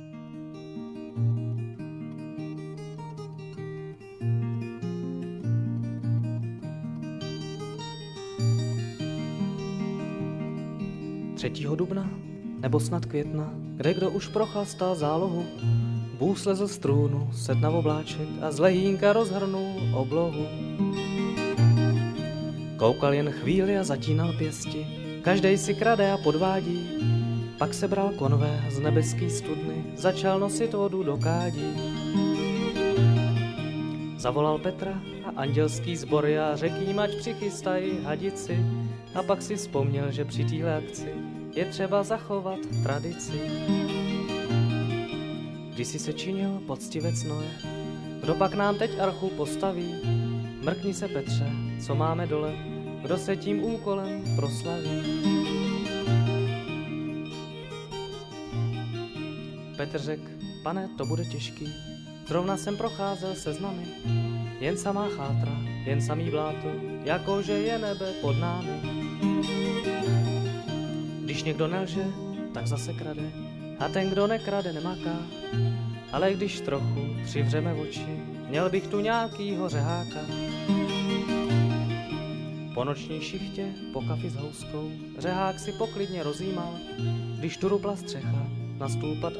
Třetího 11.35 11.75
dubna 11.75 12.09
nebo 12.59 12.79
snad 12.79 13.05
května, 13.05 13.53
kde 13.53 13.93
kdo 13.93 14.09
už 14.09 14.27
prochlastal 14.27 14.95
zálohu, 14.95 15.45
Bůh 16.19 16.39
slezl 16.39 16.67
z 16.67 16.77
trůnu, 16.77 17.29
set 17.33 17.57
na 17.57 17.69
obláček 17.69 18.27
a 18.41 18.51
z 18.51 18.59
lehínka 18.59 19.13
rozhrnul 19.13 19.75
oblohu. 19.93 20.45
Koukal 22.77 23.13
jen 23.13 23.31
chvíli 23.31 23.77
a 23.77 23.83
zatínal 23.83 24.33
pěsti, 24.37 24.87
každej 25.21 25.57
si 25.57 25.75
krade 25.75 26.11
a 26.11 26.17
podvádí. 26.17 26.89
Pak 27.57 27.73
se 27.73 27.87
bral 27.87 28.09
konvé 28.17 28.65
z 28.69 28.79
nebeský 28.79 29.29
studny, 29.29 29.83
začal 29.95 30.39
nosit 30.39 30.73
vodu 30.73 31.03
do 31.03 31.17
kádí. 31.17 31.73
Zavolal 34.17 34.57
Petra 34.57 35.01
a 35.25 35.41
andělský 35.41 35.97
zbor 35.97 36.25
a 36.25 36.55
řekl 36.55 36.81
jim, 36.87 36.99
ať 36.99 37.15
přichystají 37.17 37.91
hadici. 38.03 38.65
A 39.15 39.23
pak 39.23 39.41
si 39.41 39.55
vzpomněl, 39.55 40.11
že 40.11 40.25
při 40.25 40.45
téhle 40.45 40.77
akci 40.77 41.16
je 41.57 41.65
třeba 41.65 42.03
zachovat 42.03 42.59
tradici. 42.83 43.41
Když 45.73 45.87
si 45.87 45.99
se 45.99 46.13
činil 46.13 46.61
poctivec 46.67 47.23
Noé, 47.23 47.51
kdo 48.21 48.35
pak 48.35 48.53
nám 48.53 48.77
teď 48.77 48.99
archu 48.99 49.29
postaví? 49.29 49.95
Mrkni 50.61 50.93
se 50.93 51.07
Petře, 51.07 51.49
co 51.85 51.95
máme 51.95 52.27
dole, 52.27 52.53
kdo 53.01 53.17
se 53.17 53.35
tím 53.35 53.63
úkolem 53.63 54.35
proslaví. 54.35 55.01
Petr 59.77 59.99
řekl, 59.99 60.29
pane, 60.63 60.89
to 60.97 61.05
bude 61.05 61.25
těžký, 61.25 61.73
zrovna 62.27 62.57
jsem 62.57 62.77
procházel 62.77 63.35
seznamy, 63.35 63.83
jen 64.59 64.77
samá 64.77 65.09
chátra, 65.09 65.57
jen 65.85 66.01
samý 66.01 66.31
bláto, 66.31 66.67
jakože 67.03 67.53
je 67.53 67.77
nebe 67.79 68.13
pod 68.21 68.33
námi. 68.37 68.96
Když 71.37 71.45
někdo 71.45 71.67
nelže, 71.67 72.05
tak 72.53 72.67
zase 72.67 72.93
krade, 72.93 73.31
a 73.79 73.89
ten, 73.89 74.09
kdo 74.09 74.27
nekrade, 74.27 74.73
nemaká. 74.73 75.17
Ale 76.11 76.33
když 76.33 76.61
trochu 76.61 77.15
přivřeme 77.25 77.73
oči, 77.73 78.19
měl 78.49 78.69
bych 78.69 78.87
tu 78.87 78.99
nějakýho 78.99 79.69
řeháka. 79.69 80.19
Po 82.73 82.83
noční 82.83 83.21
šichtě, 83.21 83.65
po 83.93 84.01
kafi 84.01 84.29
s 84.29 84.35
houskou, 84.35 84.91
řehák 85.17 85.59
si 85.59 85.71
poklidně 85.71 86.23
rozjímal, 86.23 86.73
když 87.39 87.57
tu 87.57 87.69
rupla 87.69 87.95
střecha, 87.95 88.47
na 88.77 88.87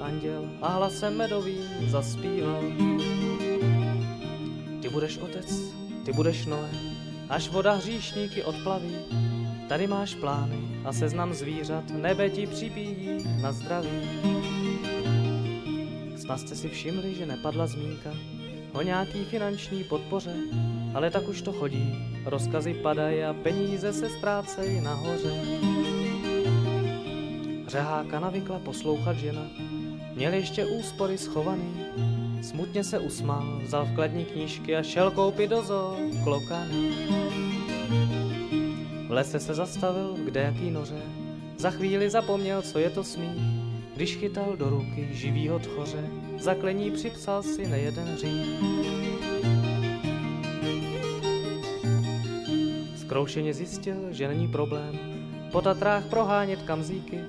anděl 0.01 0.49
a 0.62 0.67
hlasem 0.67 1.17
medovým 1.17 1.89
zaspíval. 1.89 2.63
Ty 4.81 4.89
budeš 4.89 5.17
otec, 5.17 5.60
ty 6.05 6.13
budeš 6.13 6.45
Noé, 6.45 6.71
až 7.29 7.49
voda 7.49 7.73
hříšníky 7.73 8.43
odplaví, 8.43 8.95
tady 9.67 9.88
máš 9.88 10.15
plány 10.15 10.58
a 10.86 10.93
seznam 10.93 11.34
zvířat, 11.34 11.89
nebe 11.89 12.30
ti 12.30 12.47
připíjí 12.47 13.25
na 13.41 13.51
zdraví. 13.51 13.89
Snad 16.17 16.39
jste 16.39 16.56
si 16.56 16.69
všimli, 16.69 17.15
že 17.15 17.25
nepadla 17.25 17.67
zmínka 17.67 18.13
o 18.73 18.82
nějaký 18.82 19.25
finanční 19.25 19.84
podpoře, 19.84 20.36
ale 20.93 21.12
tak 21.12 21.27
už 21.27 21.41
to 21.41 21.51
chodí, 21.51 21.95
rozkazy 22.25 22.73
padají 22.73 23.23
a 23.23 23.34
peníze 23.34 23.93
se 23.93 24.10
ztrácejí 24.10 24.82
nahoře. 24.82 25.41
Řeháka 27.67 28.19
navykla 28.19 28.60
poslouchat 28.60 29.13
žena, 29.13 29.47
měl 30.13 30.34
ještě 30.34 30.65
úspory 30.65 31.17
schovaný, 31.17 31.86
smutně 32.41 32.84
se 32.84 32.99
usmál, 32.99 33.62
vzal 33.63 33.86
vkladní 33.86 34.25
knížky 34.25 34.75
a 34.75 34.84
šel 34.84 35.12
koupit 35.12 35.49
do 35.49 35.63
zoo 35.63 35.97
klokany. 36.23 37.46
Lese 39.17 39.39
se 39.39 39.53
zastavil, 39.53 40.15
kde 40.25 40.41
jaký 40.41 40.71
noře, 40.71 41.01
za 41.58 41.71
chvíli 41.71 42.10
zapomněl, 42.10 42.62
co 42.62 42.80
je 42.80 42.89
to 42.89 43.03
smích, 43.03 43.41
když 43.95 44.15
chytal 44.15 44.56
do 44.58 44.69
ruky 44.69 45.10
živýho 45.12 45.60
tchoře, 45.60 46.10
zaklení 46.39 46.91
připsal 46.91 47.43
si 47.43 47.67
nejeden 47.67 48.17
řích. 48.17 48.47
Zkroušeně 52.97 53.53
zjistil, 53.53 53.95
že 54.10 54.27
není 54.27 54.47
problém 54.47 54.99
po 55.51 55.62
Tatrách 55.62 56.06
prohánět 56.06 56.62
kamzíky, 56.62 57.19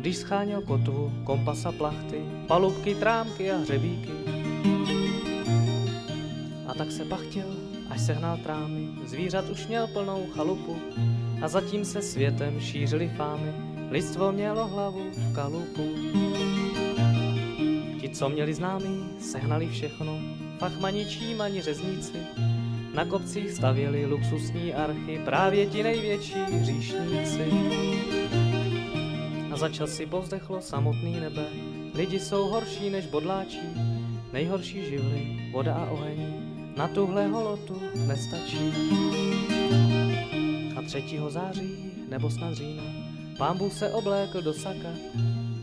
když 0.00 0.16
scháněl 0.16 0.62
kotvu, 0.62 1.12
kompasa 1.24 1.72
plachty, 1.72 2.20
palubky, 2.46 2.94
trámky 2.94 3.50
a 3.50 3.56
hřebíky. 3.56 4.12
A 6.66 6.74
tak 6.74 6.92
se 6.92 7.04
pachtil, 7.04 7.56
až 7.90 8.00
sehnal 8.00 8.36
trámy, 8.36 8.88
zvířat 9.04 9.48
už 9.48 9.66
měl 9.66 9.86
plnou 9.86 10.26
chalupu 10.34 10.76
a 11.42 11.48
zatím 11.48 11.84
se 11.84 12.02
světem 12.02 12.60
šířily 12.60 13.10
fámy, 13.16 13.52
lidstvo 13.90 14.32
mělo 14.32 14.68
hlavu 14.68 15.10
v 15.10 15.34
kalupu. 15.34 15.94
Ti, 18.00 18.08
co 18.08 18.28
měli 18.28 18.54
známý, 18.54 19.10
sehnali 19.20 19.68
všechno, 19.68 20.18
fachmani, 20.58 21.06
čímani, 21.06 21.62
řezníci, 21.62 22.18
na 22.94 23.04
kopcích 23.04 23.50
stavěli 23.50 24.06
luxusní 24.06 24.74
archy, 24.74 25.20
právě 25.24 25.66
ti 25.66 25.82
největší 25.82 26.34
hříšníci. 26.34 27.50
A 29.52 29.56
za 29.56 29.68
časy 29.68 30.06
povzdechlo 30.06 30.60
samotný 30.60 31.20
nebe, 31.20 31.46
lidi 31.94 32.20
jsou 32.20 32.48
horší 32.48 32.90
než 32.90 33.06
bodláčí, 33.06 33.68
nejhorší 34.32 34.84
živly, 34.84 35.50
voda 35.52 35.74
a 35.74 35.90
oheň, 35.90 36.34
na 36.76 36.88
tuhle 36.88 37.26
holotu 37.26 37.82
nestačí. 38.06 38.72
A 40.82 40.84
3. 40.84 41.20
září, 41.28 41.92
nebo 42.08 42.30
snad 42.30 42.54
října, 42.54 42.82
pán 43.38 43.58
Bůh 43.58 43.72
se 43.72 43.90
oblékl 43.90 44.42
do 44.42 44.52
saka, 44.52 44.88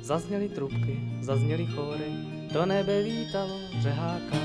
zazněly 0.02 0.50
trubky, 0.50 1.00
zazněly 1.22 1.66
chóry, 1.66 2.14
do 2.54 2.66
nebe 2.66 3.04
vítalo 3.04 3.60
řeháka. 3.80 4.38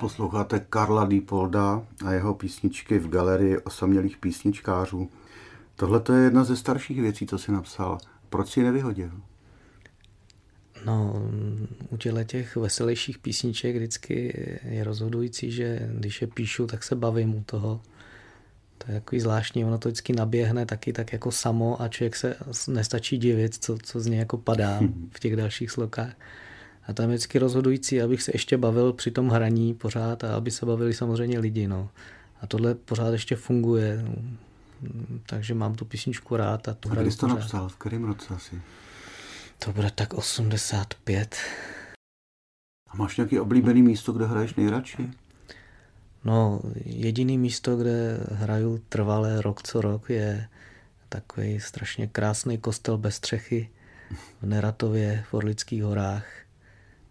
Posloucháte 0.00 0.60
Karla 0.60 1.04
Dipolda 1.04 1.82
a 2.06 2.12
jeho 2.12 2.34
písničky 2.34 2.98
v 2.98 3.08
galerii 3.08 3.58
osamělých 3.58 4.16
písničkářů. 4.16 5.10
Tohle 5.76 6.00
to 6.00 6.12
je 6.12 6.24
jedna 6.24 6.44
ze 6.44 6.56
starších 6.56 7.00
věcí, 7.00 7.26
co 7.26 7.38
si 7.38 7.52
napsal. 7.52 7.98
Proč 8.28 8.48
si 8.48 8.62
nevyhodil? 8.62 9.10
No, 10.86 11.22
u 11.90 11.96
těch 11.96 12.56
veselějších 12.56 13.18
písniček 13.18 13.76
vždycky 13.76 14.40
je 14.64 14.84
rozhodující, 14.84 15.50
že 15.52 15.90
když 15.92 16.20
je 16.20 16.26
píšu, 16.26 16.66
tak 16.66 16.82
se 16.82 16.94
bavím 16.94 17.34
u 17.34 17.44
toho. 17.44 17.80
To 18.78 18.92
je 18.92 19.00
takový 19.00 19.20
zvláštní, 19.20 19.64
ono 19.64 19.78
to 19.78 19.88
vždycky 19.88 20.12
naběhne 20.12 20.66
taky 20.66 20.92
tak 20.92 21.12
jako 21.12 21.32
samo 21.32 21.82
a 21.82 21.88
člověk 21.88 22.16
se 22.16 22.36
nestačí 22.68 23.18
divit, 23.18 23.54
co, 23.54 23.78
co 23.82 24.00
z 24.00 24.06
něj 24.06 24.18
jako 24.18 24.36
padá 24.38 24.80
v 25.10 25.20
těch 25.20 25.36
dalších 25.36 25.70
slokách. 25.70 26.12
A 26.86 26.92
tam 26.92 27.10
je 27.10 27.16
vždycky 27.16 27.38
rozhodující, 27.38 28.02
abych 28.02 28.22
se 28.22 28.30
ještě 28.34 28.56
bavil 28.56 28.92
při 28.92 29.10
tom 29.10 29.28
hraní 29.28 29.74
pořád 29.74 30.24
a 30.24 30.34
aby 30.34 30.50
se 30.50 30.66
bavili 30.66 30.94
samozřejmě 30.94 31.38
lidi. 31.38 31.68
No. 31.68 31.90
A 32.40 32.46
tohle 32.46 32.74
pořád 32.74 33.10
ještě 33.10 33.36
funguje. 33.36 34.04
Takže 35.26 35.54
mám 35.54 35.74
tu 35.74 35.84
písničku 35.84 36.36
rád. 36.36 36.68
A, 36.68 36.74
tu 36.74 36.92
a 36.92 36.94
kdy 36.94 37.10
jsi 37.10 37.18
to 37.18 37.26
pořád. 37.26 37.38
napsal? 37.38 37.68
V 37.68 37.76
kterém 37.76 38.04
roce 38.04 38.34
asi? 38.34 38.60
To 39.64 39.72
bude 39.72 39.90
tak 39.90 40.14
85. 40.14 41.36
A 42.86 42.96
máš 42.96 43.16
nějaký 43.16 43.40
oblíbený 43.40 43.82
místo, 43.82 44.12
kde 44.12 44.26
hraješ 44.26 44.54
nejradši? 44.54 45.10
No, 46.24 46.60
jediný 46.84 47.38
místo, 47.38 47.76
kde 47.76 48.18
hraju 48.32 48.82
trvalé 48.88 49.42
rok 49.42 49.62
co 49.62 49.80
rok 49.80 50.10
je 50.10 50.48
takový 51.08 51.60
strašně 51.60 52.06
krásný 52.06 52.58
kostel 52.58 52.98
bez 52.98 53.14
střechy 53.14 53.68
v 54.42 54.46
Neratově 54.46 55.24
v 55.30 55.34
Orlických 55.34 55.82
horách. 55.82 56.26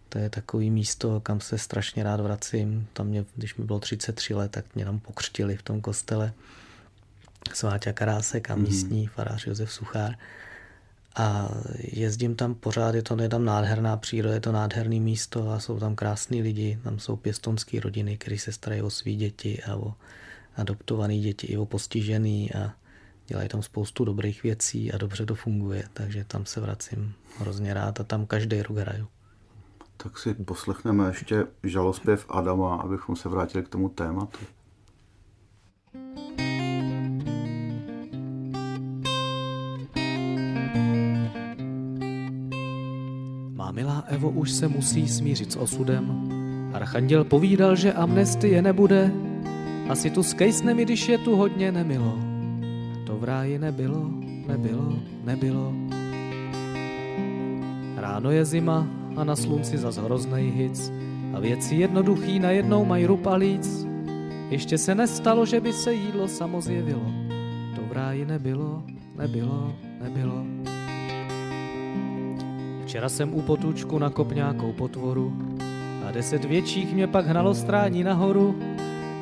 To 0.09 0.17
je 0.17 0.29
takový 0.29 0.69
místo, 0.69 1.19
kam 1.19 1.41
se 1.41 1.57
strašně 1.57 2.03
rád 2.03 2.19
vracím. 2.19 2.87
Tam 2.93 3.07
mě, 3.07 3.25
když 3.35 3.55
mi 3.55 3.65
bylo 3.65 3.79
33 3.79 4.33
let, 4.33 4.51
tak 4.51 4.75
mě 4.75 4.85
tam 4.85 4.99
pokřtili 4.99 5.57
v 5.57 5.63
tom 5.63 5.81
kostele. 5.81 6.33
Sváťa 7.53 7.93
Karásek 7.93 8.51
a 8.51 8.55
mhm. 8.55 8.63
místní 8.63 9.01
mm. 9.01 9.07
farář 9.07 9.47
Josef 9.47 9.71
Suchár. 9.71 10.15
A 11.19 11.49
jezdím 11.77 12.35
tam 12.35 12.55
pořád, 12.55 12.95
je 12.95 13.03
to 13.03 13.27
tam 13.29 13.45
nádherná 13.45 13.97
příroda, 13.97 14.33
je 14.33 14.39
to 14.39 14.51
nádherný 14.51 14.99
místo 14.99 15.49
a 15.49 15.59
jsou 15.59 15.79
tam 15.79 15.95
krásní 15.95 16.41
lidi, 16.41 16.79
tam 16.83 16.99
jsou 16.99 17.15
pěstonské 17.15 17.79
rodiny, 17.79 18.17
které 18.17 18.37
se 18.37 18.51
starají 18.51 18.81
o 18.81 18.89
svý 18.89 19.15
děti 19.15 19.63
a 19.63 19.75
o 19.75 19.93
adoptované 20.55 21.17
děti 21.17 21.47
i 21.47 21.57
o 21.57 21.65
postižený 21.65 22.53
a 22.53 22.73
dělají 23.27 23.49
tam 23.49 23.61
spoustu 23.61 24.05
dobrých 24.05 24.43
věcí 24.43 24.91
a 24.91 24.97
dobře 24.97 25.25
to 25.25 25.35
funguje, 25.35 25.83
takže 25.93 26.23
tam 26.23 26.45
se 26.45 26.61
vracím 26.61 27.13
hrozně 27.37 27.73
rád 27.73 27.99
a 27.99 28.03
tam 28.03 28.25
každý 28.25 28.61
rok 28.61 28.77
hraju. 28.77 29.07
Tak 29.97 30.17
si 30.17 30.33
poslechneme 30.33 31.07
ještě 31.07 31.45
žalospěv 31.63 32.25
Adama, 32.29 32.75
abychom 32.75 33.15
se 33.15 33.29
vrátili 33.29 33.63
k 33.63 33.69
tomu 33.69 33.89
tématu. 33.89 34.39
Milá 43.71 44.03
Evo 44.07 44.29
už 44.29 44.51
se 44.51 44.67
musí 44.67 45.07
smířit 45.07 45.51
s 45.51 45.55
osudem. 45.55 46.29
Archanděl 46.73 47.23
povídal, 47.23 47.75
že 47.75 47.93
amnestie 47.93 48.61
nebude. 48.61 49.11
Asi 49.89 50.09
tu 50.09 50.23
skejsne 50.23 50.73
mi, 50.73 50.85
když 50.85 51.09
je 51.09 51.17
tu 51.17 51.35
hodně 51.35 51.71
nemilo. 51.71 52.19
To 53.05 53.17
v 53.17 53.23
ráji 53.23 53.59
nebylo, 53.59 54.09
nebylo, 54.47 54.99
nebylo. 55.23 55.73
Ráno 57.95 58.31
je 58.31 58.45
zima, 58.45 58.87
a 59.19 59.23
na 59.23 59.35
slunci 59.35 59.77
zas 59.77 59.97
hroznej 59.97 60.51
hic 60.51 60.91
a 61.33 61.39
věci 61.39 61.75
jednoduchý 61.75 62.39
najednou 62.39 62.85
mají 62.85 63.05
rupalíc. 63.05 63.87
Ještě 64.49 64.77
se 64.77 64.95
nestalo, 64.95 65.45
že 65.45 65.59
by 65.59 65.73
se 65.73 65.93
jídlo 65.93 66.27
samo 66.27 66.61
zjevilo. 66.61 67.05
To 67.75 67.81
v 67.89 67.91
ráji 67.91 68.25
nebylo, 68.25 68.83
nebylo, 69.17 69.73
nebylo. 70.01 70.45
Včera 72.89 73.09
jsem 73.09 73.33
u 73.33 73.41
potůčku 73.41 73.99
nakop 73.99 74.31
nějakou 74.31 74.73
potvoru 74.73 75.33
a 76.07 76.11
deset 76.11 76.45
větších 76.45 76.93
mě 76.93 77.07
pak 77.07 77.25
hnalo 77.25 77.55
strání 77.55 78.03
nahoru. 78.03 78.59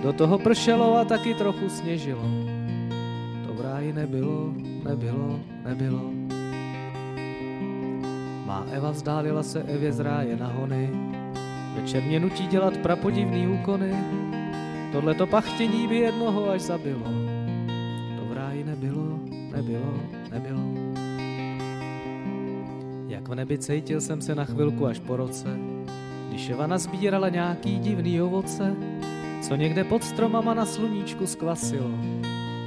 Do 0.03 0.13
toho 0.13 0.39
pršelo 0.39 0.97
a 0.97 1.05
taky 1.05 1.33
trochu 1.33 1.69
sněžilo. 1.69 2.21
To 3.47 3.53
v 3.53 3.61
ráji 3.61 3.93
nebylo, 3.93 4.53
nebylo, 4.83 5.39
nebylo. 5.65 6.01
Má 8.45 8.65
Eva 8.71 8.91
vzdálila 8.91 9.43
se 9.43 9.63
Evě 9.63 9.93
z 9.93 9.99
ráje 9.99 10.35
na 10.35 10.47
hony. 10.47 10.89
Večer 11.75 12.03
mě 12.03 12.19
nutí 12.19 12.47
dělat 12.47 12.77
prapodivný 12.77 13.47
úkony. 13.47 13.95
Tohle 14.91 15.13
to 15.13 15.27
pachtění 15.27 15.87
by 15.87 15.95
jednoho 15.95 16.49
až 16.49 16.61
zabilo. 16.61 17.26
Nebi 23.37 23.57
cítil 23.57 24.01
jsem 24.01 24.21
se 24.21 24.35
na 24.35 24.45
chvilku 24.45 24.85
až 24.85 24.99
po 24.99 25.17
roce, 25.17 25.57
když 26.29 26.49
Eva 26.49 26.67
nazbírala 26.67 27.29
nějaký 27.29 27.79
divný 27.79 28.21
ovoce, 28.21 28.75
co 29.41 29.55
někde 29.55 29.83
pod 29.83 30.03
stromama 30.03 30.53
na 30.53 30.65
sluníčku 30.65 31.27
skvasilo. 31.27 31.89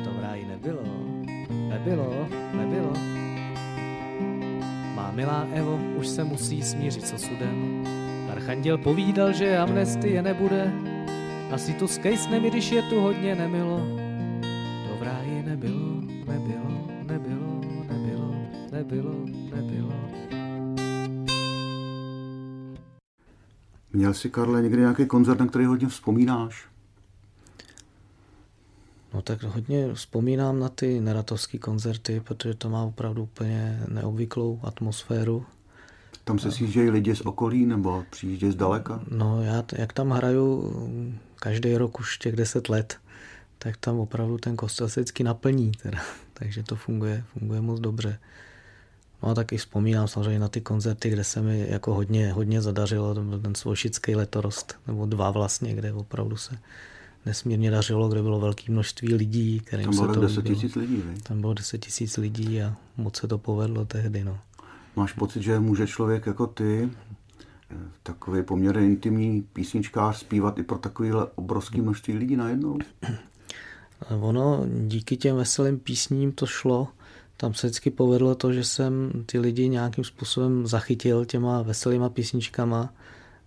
To 0.04 0.10
v 0.10 0.22
ráji 0.22 0.46
nebylo, 0.46 0.82
nebylo, 1.68 2.28
nebylo 2.54 3.20
milá 5.12 5.46
Evo, 5.52 5.80
už 5.96 6.06
se 6.06 6.24
musí 6.24 6.62
smířit 6.62 7.06
s 7.06 7.12
osudem. 7.12 7.84
Archanděl 8.30 8.78
povídal, 8.78 9.32
že 9.32 9.58
amnestie 9.58 10.22
nebude, 10.22 10.72
asi 11.52 11.72
tu 11.72 11.86
skejsne 11.86 12.40
mi, 12.40 12.50
když 12.50 12.70
je 12.70 12.82
tu 12.82 13.00
hodně 13.00 13.34
nemilo. 13.34 13.99
Měl 24.10 24.14
jsi, 24.14 24.30
Karle, 24.30 24.62
někdy 24.62 24.80
nějaký 24.80 25.06
koncert, 25.06 25.40
na 25.40 25.46
který 25.46 25.64
hodně 25.64 25.88
vzpomínáš? 25.88 26.66
No 29.14 29.22
tak 29.22 29.42
hodně 29.42 29.94
vzpomínám 29.94 30.60
na 30.60 30.68
ty 30.68 31.00
neratovské 31.00 31.58
koncerty, 31.58 32.20
protože 32.20 32.54
to 32.54 32.68
má 32.70 32.82
opravdu 32.82 33.22
úplně 33.22 33.82
neobvyklou 33.88 34.60
atmosféru. 34.62 35.44
Tam 36.24 36.38
se 36.38 36.52
sjíždějí 36.52 36.90
lidi 36.90 37.16
z 37.16 37.20
okolí 37.20 37.66
nebo 37.66 38.04
přijíždějí 38.10 38.52
z 38.52 38.56
daleka? 38.56 39.00
No 39.10 39.42
já, 39.42 39.64
jak 39.72 39.92
tam 39.92 40.10
hraju 40.10 40.72
každý 41.36 41.76
rok 41.76 42.00
už 42.00 42.18
těch 42.18 42.36
deset 42.36 42.68
let, 42.68 42.98
tak 43.58 43.76
tam 43.76 43.98
opravdu 43.98 44.38
ten 44.38 44.56
kostel 44.56 44.88
se 44.88 45.00
vždycky 45.00 45.24
naplní, 45.24 45.72
teda. 45.72 45.98
takže 46.34 46.62
to 46.62 46.76
funguje, 46.76 47.24
funguje 47.32 47.60
moc 47.60 47.80
dobře. 47.80 48.18
No 49.22 49.28
a 49.28 49.34
taky 49.34 49.56
vzpomínám 49.56 50.08
samozřejmě 50.08 50.38
na 50.38 50.48
ty 50.48 50.60
koncerty, 50.60 51.10
kde 51.10 51.24
se 51.24 51.42
mi 51.42 51.66
jako 51.68 51.94
hodně, 51.94 52.32
hodně 52.32 52.62
zadařilo, 52.62 53.14
to 53.14 53.22
byl 53.22 53.40
ten 53.40 53.54
svošický 53.54 54.14
letorost, 54.14 54.78
nebo 54.86 55.06
dva 55.06 55.30
vlastně, 55.30 55.74
kde 55.74 55.92
opravdu 55.92 56.36
se 56.36 56.58
nesmírně 57.26 57.70
dařilo, 57.70 58.08
kde 58.08 58.22
bylo 58.22 58.40
velké 58.40 58.72
množství 58.72 59.14
lidí. 59.14 59.60
Kterým 59.60 59.84
Tam 59.84 59.94
bylo 59.94 60.08
se 60.08 60.14
to 60.14 60.20
10 60.20 60.42
tisíc 60.42 60.74
lidí, 60.74 61.02
ne? 61.06 61.14
Tam 61.22 61.40
bylo 61.40 61.54
10 61.54 61.78
tisíc 61.78 62.16
lidí 62.16 62.62
a 62.62 62.76
moc 62.96 63.16
se 63.16 63.28
to 63.28 63.38
povedlo 63.38 63.84
tehdy. 63.84 64.24
No. 64.24 64.38
Máš 64.96 65.12
pocit, 65.12 65.42
že 65.42 65.60
může 65.60 65.86
člověk 65.86 66.26
jako 66.26 66.46
ty 66.46 66.90
takový 68.02 68.42
poměrně 68.42 68.86
intimní 68.86 69.42
písničkář 69.52 70.18
zpívat 70.18 70.58
i 70.58 70.62
pro 70.62 70.78
takovéhle 70.78 71.26
obrovské 71.34 71.82
množství 71.82 72.14
lidí 72.14 72.36
najednou? 72.36 72.78
Ono 74.20 74.66
díky 74.86 75.16
těm 75.16 75.36
veselým 75.36 75.78
písním 75.78 76.32
to 76.32 76.46
šlo. 76.46 76.88
Tam 77.40 77.54
se 77.54 77.66
vždycky 77.66 77.90
povedlo 77.90 78.34
to, 78.34 78.52
že 78.52 78.64
jsem 78.64 79.12
ty 79.26 79.38
lidi 79.38 79.68
nějakým 79.68 80.04
způsobem 80.04 80.66
zachytil 80.66 81.24
těma 81.24 81.62
veselýma 81.62 82.08
písničkama. 82.08 82.94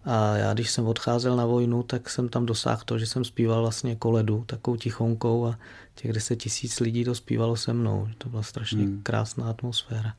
A 0.05 0.37
já, 0.37 0.53
když 0.53 0.71
jsem 0.71 0.87
odcházel 0.87 1.35
na 1.35 1.45
vojnu, 1.45 1.83
tak 1.83 2.09
jsem 2.09 2.29
tam 2.29 2.45
dosáhl 2.45 2.81
to, 2.85 2.99
že 2.99 3.05
jsem 3.05 3.23
zpíval 3.25 3.61
vlastně 3.61 3.95
koledu, 3.95 4.43
takovou 4.47 4.77
tichonkou 4.77 5.45
a 5.45 5.59
těch 5.95 6.13
deset 6.13 6.35
tisíc 6.35 6.79
lidí 6.79 7.03
to 7.03 7.15
zpívalo 7.15 7.55
se 7.55 7.73
mnou. 7.73 8.07
To 8.17 8.29
byla 8.29 8.43
strašně 8.43 8.83
hmm. 8.83 9.01
krásná 9.03 9.49
atmosféra. 9.49 10.13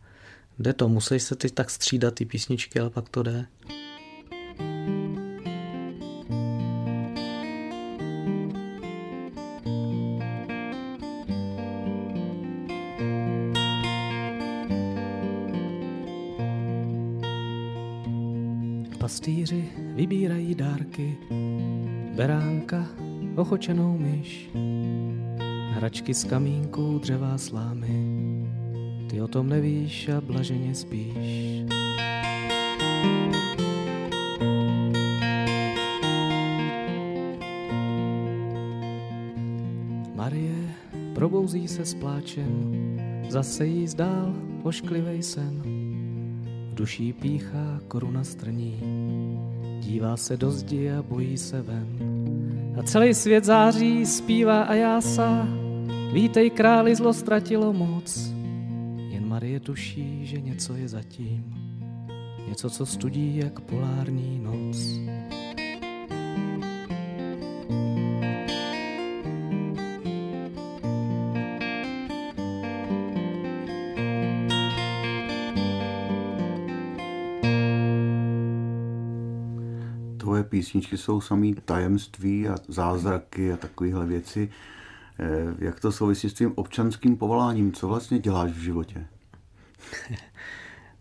Jde 0.58 0.72
to, 0.72 0.88
musíš 0.88 1.22
se 1.22 1.36
teď 1.36 1.54
tak 1.54 1.70
střídat 1.70 2.14
ty 2.14 2.24
písničky, 2.24 2.80
ale 2.80 2.90
pak 2.90 3.08
to 3.08 3.22
jde. 3.22 3.46
Pastýři 19.14 19.64
vybírají 19.76 20.54
dárky, 20.54 21.16
beránka, 22.16 22.86
ochočenou 23.36 23.98
myš, 23.98 24.50
hračky 25.70 26.14
s 26.14 26.24
kamínkou, 26.24 26.98
dřevá 26.98 27.38
slámy. 27.38 27.88
Ty 29.10 29.20
o 29.20 29.28
tom 29.28 29.48
nevíš 29.48 30.08
a 30.08 30.20
blaženě 30.20 30.74
spíš. 30.74 31.14
Marie 40.14 40.74
probouzí 41.14 41.68
se 41.68 41.84
s 41.84 41.94
pláčem, 41.94 42.72
zase 43.28 43.66
jí 43.66 43.86
zdál 43.86 44.34
ošklivej 44.62 45.22
sen. 45.22 45.73
Duší 46.74 47.12
píchá 47.12 47.80
koruna 47.88 48.24
strní, 48.24 48.80
dívá 49.80 50.16
se 50.16 50.36
do 50.36 50.50
zdi 50.50 50.90
a 50.90 51.02
bojí 51.02 51.38
se 51.38 51.62
ven. 51.62 51.98
A 52.78 52.82
celý 52.82 53.14
svět 53.14 53.44
září, 53.44 54.06
zpívá 54.06 54.62
a 54.62 54.74
jásá, 54.74 55.48
vítej 56.12 56.50
králi, 56.50 56.94
zlo 56.94 57.12
ztratilo 57.12 57.72
moc. 57.72 58.32
Jen 59.08 59.28
Marie 59.28 59.60
tuší, 59.60 60.26
že 60.26 60.40
něco 60.40 60.74
je 60.74 60.88
zatím, 60.88 61.54
něco, 62.48 62.70
co 62.70 62.86
studí 62.86 63.36
jak 63.36 63.60
polární 63.60 64.38
noc. 64.38 64.76
Písničky 80.54 80.98
jsou 80.98 81.20
samý 81.20 81.54
tajemství 81.54 82.48
a 82.48 82.56
zázraky 82.68 83.52
a 83.52 83.56
takovéhle 83.56 84.06
věci. 84.06 84.48
Eh, 85.18 85.54
jak 85.58 85.80
to 85.80 85.92
souvisí 85.92 86.30
s 86.30 86.32
tvým 86.32 86.52
občanským 86.54 87.16
povoláním? 87.16 87.72
Co 87.72 87.88
vlastně 87.88 88.18
děláš 88.18 88.50
v 88.50 88.58
životě? 88.58 89.06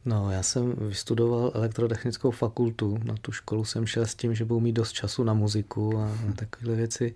No, 0.05 0.31
já 0.31 0.43
jsem 0.43 0.73
vystudoval 0.77 1.51
elektrotechnickou 1.55 2.31
fakultu. 2.31 2.99
Na 3.03 3.15
tu 3.21 3.31
školu 3.31 3.65
jsem 3.65 3.85
šel 3.85 4.05
s 4.05 4.15
tím, 4.15 4.35
že 4.35 4.45
budu 4.45 4.59
mít 4.59 4.73
dost 4.73 4.91
času 4.91 5.23
na 5.23 5.33
muziku 5.33 5.97
a 5.97 6.05
na 6.27 6.33
takové 6.35 6.75
věci. 6.75 7.15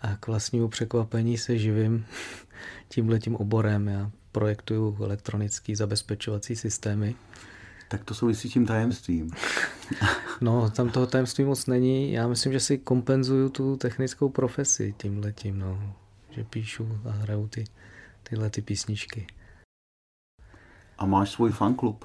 A 0.00 0.16
k 0.16 0.26
vlastnímu 0.26 0.68
překvapení 0.68 1.38
se 1.38 1.58
živím 1.58 2.06
tímhletím 2.88 3.36
oborem. 3.36 3.88
Já 3.88 4.10
projektuju 4.32 4.96
elektronické 5.04 5.76
zabezpečovací 5.76 6.56
systémy. 6.56 7.14
Tak 7.90 8.04
to 8.04 8.14
souvisí 8.14 8.50
s 8.50 8.52
tím 8.52 8.66
tajemstvím. 8.66 9.30
no, 10.40 10.70
tam 10.70 10.90
toho 10.90 11.06
tajemství 11.06 11.44
moc 11.44 11.66
není. 11.66 12.12
Já 12.12 12.28
myslím, 12.28 12.52
že 12.52 12.60
si 12.60 12.78
kompenzuju 12.78 13.48
tu 13.48 13.76
technickou 13.76 14.28
profesi 14.28 14.94
tímhletím, 14.98 15.58
no. 15.58 15.94
Že 16.30 16.44
píšu 16.44 17.00
a 17.04 17.10
hraju 17.10 17.48
ty, 17.48 17.64
tyhle 18.22 18.50
ty 18.50 18.62
písničky. 18.62 19.26
A 20.98 21.06
máš 21.06 21.30
svůj 21.30 21.50
fanklub? 21.50 22.04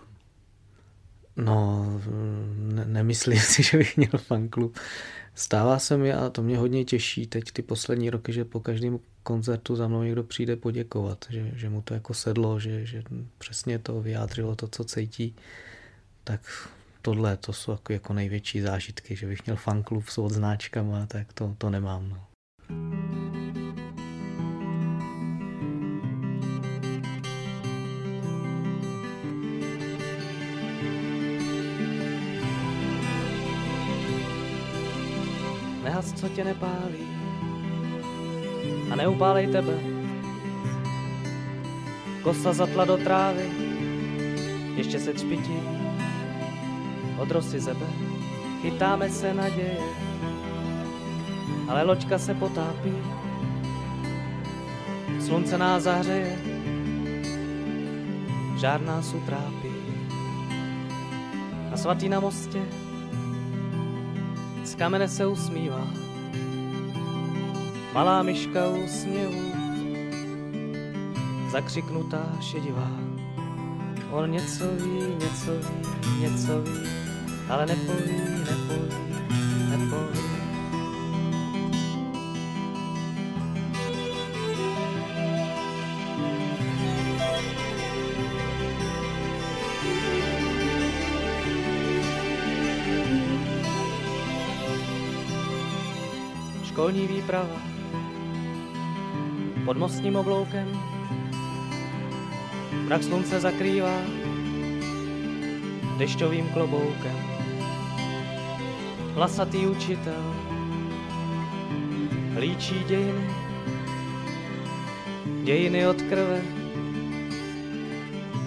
No, 1.35 1.85
ne, 2.55 2.85
nemyslím 2.85 3.39
si, 3.39 3.63
že 3.71 3.77
bych 3.77 3.97
měl 3.97 4.17
fanklub. 4.17 4.77
Stává 5.35 5.79
se 5.79 5.97
mi 5.97 6.13
a 6.13 6.29
to 6.29 6.43
mě 6.43 6.57
hodně 6.57 6.85
těší 6.85 7.27
teď 7.27 7.51
ty 7.51 7.61
poslední 7.61 8.09
roky, 8.09 8.33
že 8.33 8.45
po 8.45 8.59
každém 8.59 8.99
koncertu 9.23 9.75
za 9.75 9.87
mnou 9.87 10.03
někdo 10.03 10.23
přijde 10.23 10.55
poděkovat, 10.55 11.25
že, 11.29 11.51
že 11.55 11.69
mu 11.69 11.81
to 11.81 11.93
jako 11.93 12.13
sedlo, 12.13 12.59
že, 12.59 12.85
že 12.85 13.03
přesně 13.37 13.79
to 13.79 14.01
vyjádřilo 14.01 14.55
to, 14.55 14.67
co 14.67 14.83
cítí. 14.83 15.35
Tak 16.25 16.69
tohle 17.01 17.37
to 17.37 17.53
jsou 17.53 17.71
jako, 17.71 17.93
jako 17.93 18.13
největší 18.13 18.61
zážitky, 18.61 19.15
že 19.15 19.27
bych 19.27 19.45
měl 19.45 19.55
fanklub 19.55 20.07
s 20.07 20.17
odznáčkama, 20.17 21.05
tak 21.05 21.33
to, 21.33 21.55
to 21.57 21.69
nemám. 21.69 22.09
No. 22.09 22.27
nehas, 35.83 36.13
co 36.13 36.29
tě 36.29 36.43
nepálí 36.43 37.07
a 38.91 38.95
neupálej 38.95 39.47
tebe. 39.47 39.73
Kosa 42.21 42.53
zatla 42.53 42.85
do 42.85 42.97
trávy, 42.97 43.49
ještě 44.75 44.99
se 44.99 45.13
třpití 45.13 45.74
od 47.17 47.31
rosy 47.31 47.59
zebe. 47.59 47.85
Chytáme 48.61 49.09
se 49.09 49.33
naděje, 49.33 49.77
ale 51.67 51.83
loďka 51.83 52.19
se 52.19 52.33
potápí. 52.33 52.93
Slunce 55.25 55.57
nás 55.57 55.83
zahřeje, 55.83 56.39
žár 58.57 58.81
nás 58.81 59.13
utrápí. 59.13 59.75
A 61.73 61.77
svatý 61.77 62.09
na 62.09 62.19
mostě 62.19 62.61
z 64.63 64.75
kamene 64.75 65.07
se 65.07 65.27
usmívá. 65.27 65.87
Malá 67.93 68.23
myška 68.23 68.67
úsměvu, 68.67 69.51
zakřiknutá 71.51 72.25
šedivá. 72.41 72.91
On 74.11 74.31
něco 74.31 74.63
ví, 74.71 75.15
něco 75.15 75.51
ví, 75.51 76.21
něco 76.21 76.61
ví, 76.61 77.04
ale 77.49 77.65
nepoví, 77.65 78.17
nepoví, 78.45 78.89
nepoví. 79.69 80.19
školní 96.75 97.07
výprava 97.07 97.61
pod 99.65 99.77
mostním 99.77 100.15
obloukem. 100.15 100.67
Mrak 102.85 103.03
slunce 103.03 103.39
zakrývá 103.39 103.95
dešťovým 105.97 106.51
kloboukem. 106.51 107.34
Vlasatý 109.15 109.67
učitel 109.67 110.23
líčí 112.39 112.83
dějiny, 112.87 113.29
dějiny 115.43 115.87
od 115.87 116.01
krve, 116.01 116.41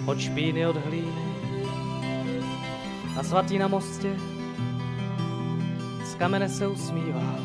od 0.05 0.19
špíny 0.19 0.67
od 0.67 0.75
hlíny. 0.85 1.25
A 3.17 3.23
svatý 3.23 3.57
na 3.57 3.67
mostě 3.67 4.15
z 6.05 6.15
kamene 6.15 6.49
se 6.49 6.67
usmívá 6.67 7.39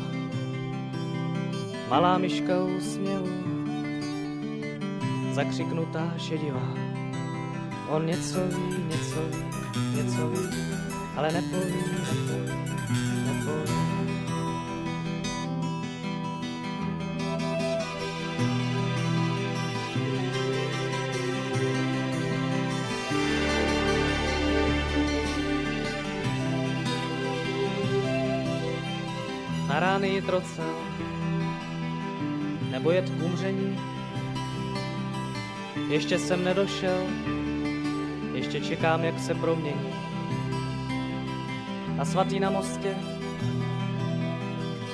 malá 1.89 2.17
myška 2.17 2.63
úsměvu, 2.63 3.29
zakřiknutá 5.33 6.13
šedivá. 6.17 6.73
On 7.89 8.05
něco 8.05 8.39
ví, 8.47 8.83
něco 8.87 9.19
ví, 9.31 9.45
něco 9.95 10.27
ví, 10.27 10.49
ale 11.17 11.31
nepoví, 11.31 11.83
nepoví. 12.01 12.54
Na 30.25 30.31
rány 30.31 30.31
jít 30.31 30.31
rocel, 30.31 30.65
nebo 32.71 32.91
jet 32.91 33.09
k 33.09 33.23
umření. 33.23 33.79
Ještě 35.89 36.19
jsem 36.19 36.43
nedošel, 36.43 36.97
ještě 38.33 38.61
čekám, 38.61 39.03
jak 39.03 39.19
se 39.19 39.35
promění. 39.35 39.93
A 41.99 42.05
svatý 42.05 42.39
na 42.39 42.49
mostě 42.49 42.95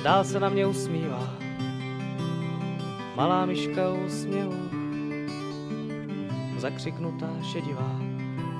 dál 0.02 0.24
se 0.24 0.40
na 0.40 0.48
mě 0.48 0.66
usmívá. 0.66 1.28
Malá 3.16 3.46
myška 3.46 3.90
usměvu, 4.06 4.70
zakřiknutá 6.58 7.30
šedivá. 7.52 8.00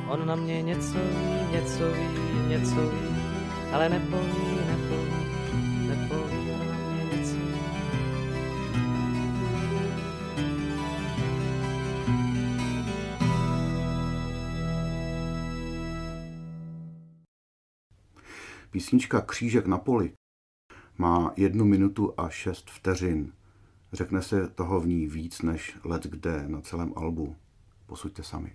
On 0.08 0.26
na 0.26 0.34
mě 0.34 0.62
něco 0.62 0.98
ví, 0.98 1.52
něco 1.52 1.92
ví, 1.92 2.48
něco 2.48 2.74
ví, 2.74 3.16
ale 3.72 3.88
nepoví, 3.88 4.51
Písnička 18.92 19.20
Křížek 19.20 19.66
na 19.66 19.78
poli 19.78 20.12
má 20.98 21.32
jednu 21.36 21.64
minutu 21.64 22.14
a 22.16 22.28
šest 22.28 22.70
vteřin. 22.70 23.32
Řekne 23.92 24.22
se 24.22 24.48
toho 24.48 24.80
v 24.80 24.86
ní 24.86 25.06
víc 25.06 25.42
než 25.42 25.76
let 25.84 26.06
kde 26.06 26.48
na 26.48 26.60
celém 26.60 26.92
albu. 26.96 27.36
Posuďte 27.86 28.22
sami. 28.22 28.52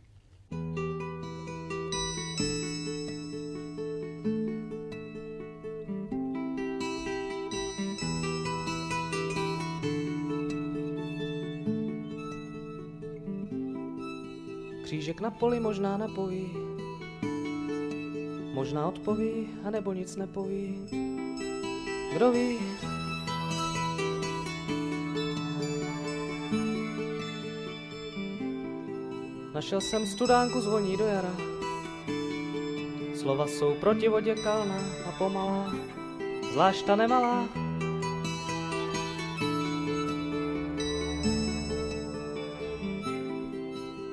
Křížek 14.84 15.22
na 15.22 15.32
poli 15.32 15.60
možná 15.60 15.98
napoví, 15.98 16.52
možná 18.58 18.88
odpoví, 18.88 19.50
anebo 19.66 19.94
nic 19.94 20.16
nepoví. 20.16 20.82
Kdo 22.14 22.32
ví? 22.32 22.58
Našel 29.54 29.82
jsem 29.82 30.08
studánku 30.08 30.62
zvoní 30.62 30.98
do 30.98 31.06
jara. 31.06 31.36
Slova 33.16 33.48
jsou 33.48 33.76
proti 33.76 34.08
vodě 34.10 34.36
kalná 34.36 34.82
a 35.06 35.12
pomalá, 35.18 35.74
zvlášť 36.52 36.86
ta 36.86 36.96
nemalá. 36.96 37.50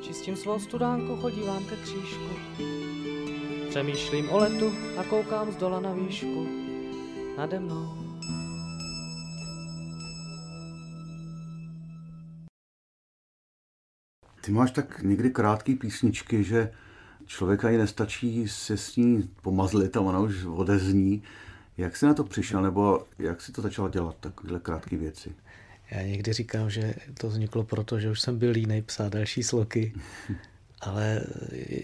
Čistím 0.01 0.37
svou 0.37 0.59
studánku, 0.59 1.17
chodívám 1.17 1.65
ke 1.65 1.77
křížku. 1.77 2.74
Přemýšlím 3.75 4.31
o 4.31 4.39
letu 4.39 4.73
a 4.99 5.05
koukám 5.05 5.53
z 5.53 5.57
dola 5.57 5.81
na 5.81 5.93
výšku. 5.93 6.47
Nade 7.39 7.61
mnou. 7.61 7.95
Ty 14.41 14.53
máš 14.53 14.71
tak 14.71 15.03
někdy 15.03 15.31
krátký 15.31 15.75
písničky, 15.75 16.45
že 16.45 16.73
člověka 17.27 17.71
i 17.71 17.77
nestačí 17.77 18.49
se 18.49 18.77
s 18.77 18.97
ní 18.97 19.31
pomazlit 19.43 19.97
a 19.97 20.01
ona 20.01 20.19
už 20.19 20.45
odezní. 20.45 21.23
Jak 21.77 21.97
jsi 21.97 22.07
na 22.07 22.15
to 22.15 22.25
přišel, 22.25 22.63
nebo 22.63 23.07
jak 23.19 23.41
si 23.41 23.53
to 23.53 23.63
začal 23.63 23.89
dělat, 23.89 24.17
takovéhle 24.21 24.61
krátké 24.61 24.97
věci? 24.97 25.33
Já 25.91 26.03
někdy 26.03 26.33
říkám, 26.33 26.71
že 26.71 26.95
to 27.21 27.29
vzniklo 27.29 27.65
proto, 27.65 28.01
že 28.01 28.11
už 28.11 28.21
jsem 28.21 28.39
byl 28.39 28.51
línej 28.51 28.83
psát 28.83 29.13
další 29.13 29.43
sloky, 29.43 29.95
ale 30.87 31.21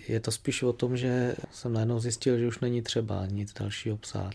je 0.08 0.20
to 0.20 0.30
spíš 0.30 0.62
o 0.62 0.72
tom, 0.72 0.96
že 0.96 1.34
jsem 1.50 1.72
najednou 1.72 2.00
zjistil, 2.00 2.38
že 2.38 2.46
už 2.46 2.60
není 2.60 2.82
třeba 2.82 3.26
nic 3.26 3.52
dalšího 3.52 3.96
psát. 3.96 4.34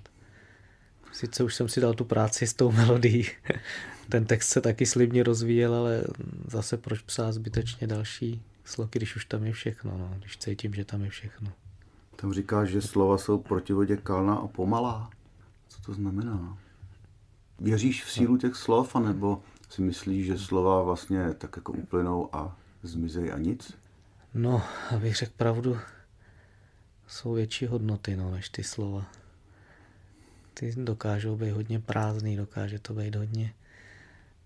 Sice 1.11 1.43
už 1.43 1.55
jsem 1.55 1.69
si 1.69 1.81
dal 1.81 1.93
tu 1.93 2.05
práci 2.05 2.47
s 2.47 2.53
tou 2.53 2.71
melodií, 2.71 3.25
ten 4.09 4.25
text 4.25 4.49
se 4.49 4.61
taky 4.61 4.85
slibně 4.85 5.23
rozvíjel, 5.23 5.75
ale 5.75 6.03
zase 6.47 6.77
proč 6.77 7.01
psát 7.01 7.31
zbytečně 7.31 7.87
další 7.87 8.41
sloky, 8.65 8.99
když 8.99 9.15
už 9.15 9.25
tam 9.25 9.43
je 9.43 9.51
všechno, 9.51 9.97
no, 9.97 10.15
když 10.19 10.37
cítím, 10.37 10.73
že 10.73 10.85
tam 10.85 11.03
je 11.03 11.09
všechno. 11.09 11.51
Tam 12.15 12.33
říkáš, 12.33 12.69
že 12.69 12.81
slova 12.81 13.17
jsou 13.17 13.37
protivodě 13.37 13.97
kalná 13.97 14.35
a 14.35 14.47
pomalá. 14.47 15.09
Co 15.67 15.81
to 15.81 15.93
znamená? 15.93 16.57
Věříš 17.59 18.03
v 18.03 18.11
sílu 18.11 18.37
těch 18.37 18.55
slov, 18.55 18.95
anebo 18.95 19.41
si 19.69 19.81
myslíš, 19.81 20.25
že 20.25 20.37
slova 20.37 20.81
vlastně 20.81 21.33
tak 21.37 21.55
jako 21.55 21.71
uplynou 21.71 22.35
a 22.35 22.57
zmizejí 22.83 23.31
a 23.31 23.37
nic? 23.37 23.73
No, 24.35 24.61
abych 24.95 25.15
řekl 25.15 25.33
pravdu, 25.37 25.77
jsou 27.07 27.33
větší 27.33 27.65
hodnoty 27.65 28.15
no, 28.15 28.31
než 28.31 28.49
ty 28.49 28.63
slova. 28.63 29.05
Ty 30.53 30.73
dokážou 30.77 31.35
být 31.35 31.51
hodně 31.51 31.79
prázdný, 31.79 32.35
dokáže 32.35 32.79
to 32.79 32.93
být 32.93 33.15
hodně 33.15 33.53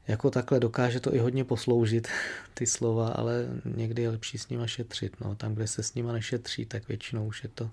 jako 0.09 0.29
takhle 0.31 0.59
dokáže 0.59 0.99
to 0.99 1.15
i 1.15 1.19
hodně 1.19 1.43
posloužit, 1.43 2.07
ty 2.53 2.67
slova, 2.67 3.07
ale 3.09 3.47
někdy 3.75 4.01
je 4.01 4.09
lepší 4.09 4.37
s 4.37 4.49
nima 4.49 4.67
šetřit. 4.67 5.21
No. 5.21 5.35
Tam, 5.35 5.55
kde 5.55 5.67
se 5.67 5.83
s 5.83 5.93
nima 5.93 6.11
nešetří, 6.11 6.65
tak 6.65 6.87
většinou 6.87 7.27
už 7.27 7.43
je 7.43 7.49
to 7.49 7.69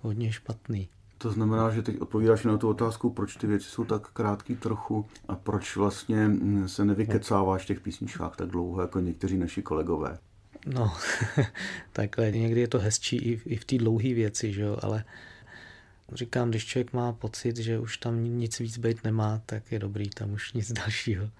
hodně 0.00 0.32
špatný. 0.32 0.88
To 1.18 1.32
znamená, 1.32 1.70
že 1.70 1.82
teď 1.82 2.00
odpovídáš 2.00 2.44
na 2.44 2.56
tu 2.56 2.68
otázku, 2.68 3.10
proč 3.10 3.36
ty 3.36 3.46
věci 3.46 3.64
jsou 3.68 3.84
tak 3.84 4.10
krátký 4.10 4.56
trochu 4.56 5.06
a 5.28 5.36
proč 5.36 5.76
vlastně 5.76 6.30
se 6.66 6.84
nevykecáváš 6.84 7.62
v 7.62 7.66
těch 7.66 7.80
písničkách 7.80 8.36
tak 8.36 8.48
dlouho, 8.48 8.80
jako 8.80 9.00
někteří 9.00 9.38
naši 9.38 9.62
kolegové. 9.62 10.18
No, 10.66 10.96
takhle, 11.92 12.30
někdy 12.30 12.60
je 12.60 12.68
to 12.68 12.78
hezčí 12.78 13.16
i, 13.16 13.40
i 13.44 13.56
v 13.56 13.64
té 13.64 13.78
dlouhé 13.78 14.14
věci, 14.14 14.52
že 14.52 14.62
jo, 14.62 14.78
ale 14.82 15.04
říkám, 16.12 16.50
když 16.50 16.66
člověk 16.66 16.92
má 16.92 17.12
pocit, 17.12 17.56
že 17.56 17.78
už 17.78 17.98
tam 17.98 18.24
nic 18.24 18.58
víc 18.58 18.78
být 18.78 19.04
nemá, 19.04 19.42
tak 19.46 19.72
je 19.72 19.78
dobrý 19.78 20.10
tam 20.10 20.32
už 20.32 20.52
nic 20.52 20.72
dalšího 20.72 21.30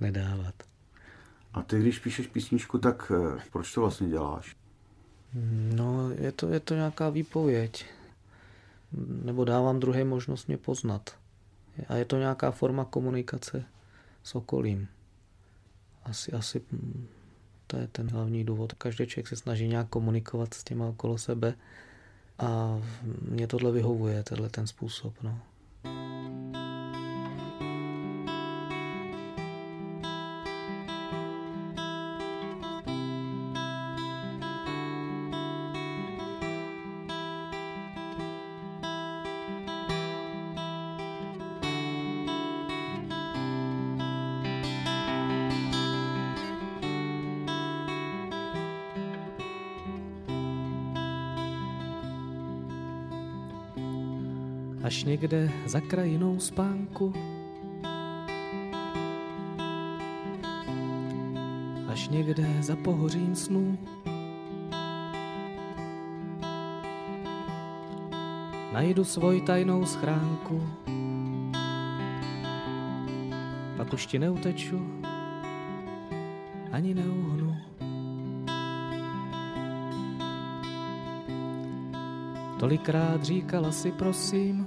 nedávat. 0.00 0.54
A 1.52 1.62
ty, 1.62 1.78
když 1.78 1.98
píšeš 1.98 2.26
písničku, 2.26 2.78
tak 2.78 3.12
eh, 3.14 3.40
proč 3.52 3.74
to 3.74 3.80
vlastně 3.80 4.08
děláš? 4.08 4.56
No, 5.74 6.10
je 6.10 6.32
to, 6.32 6.48
je 6.48 6.60
to 6.60 6.74
nějaká 6.74 7.10
výpověď. 7.10 7.86
Nebo 9.24 9.44
dávám 9.44 9.80
druhé 9.80 10.04
možnost 10.04 10.46
mě 10.46 10.56
poznat. 10.56 11.10
A 11.88 11.94
je 11.94 12.04
to 12.04 12.18
nějaká 12.18 12.50
forma 12.50 12.84
komunikace 12.84 13.64
s 14.22 14.34
okolím. 14.34 14.88
Asi, 16.04 16.32
asi 16.32 16.62
to 17.72 17.78
je 17.78 17.88
ten 17.88 18.10
hlavní 18.10 18.44
důvod. 18.44 18.72
Každý 18.72 19.06
člověk 19.06 19.28
se 19.28 19.36
snaží 19.36 19.68
nějak 19.68 19.88
komunikovat 19.88 20.54
s 20.54 20.64
těma 20.64 20.86
okolo 20.86 21.18
sebe 21.18 21.54
a 22.38 22.80
mě 23.28 23.46
tohle 23.46 23.72
vyhovuje, 23.72 24.22
tenhle 24.22 24.48
ten 24.48 24.66
způsob. 24.66 25.14
No. 25.22 25.38
Až 54.82 55.04
někde 55.04 55.52
za 55.66 55.80
krajinou 55.80 56.40
spánku. 56.40 57.12
Až 61.88 62.08
někde 62.08 62.46
za 62.60 62.76
pohořím 62.76 63.34
snů. 63.34 63.78
Najdu 68.72 69.04
svoji 69.04 69.40
tajnou 69.40 69.86
schránku, 69.86 70.62
pak 73.76 73.92
už 73.92 74.06
ti 74.06 74.18
neuteču, 74.18 74.80
ani 76.72 76.94
neuhnu. 76.94 77.56
Tolikrát 82.62 83.24
říkala 83.24 83.72
si 83.72 83.92
prosím, 83.92 84.66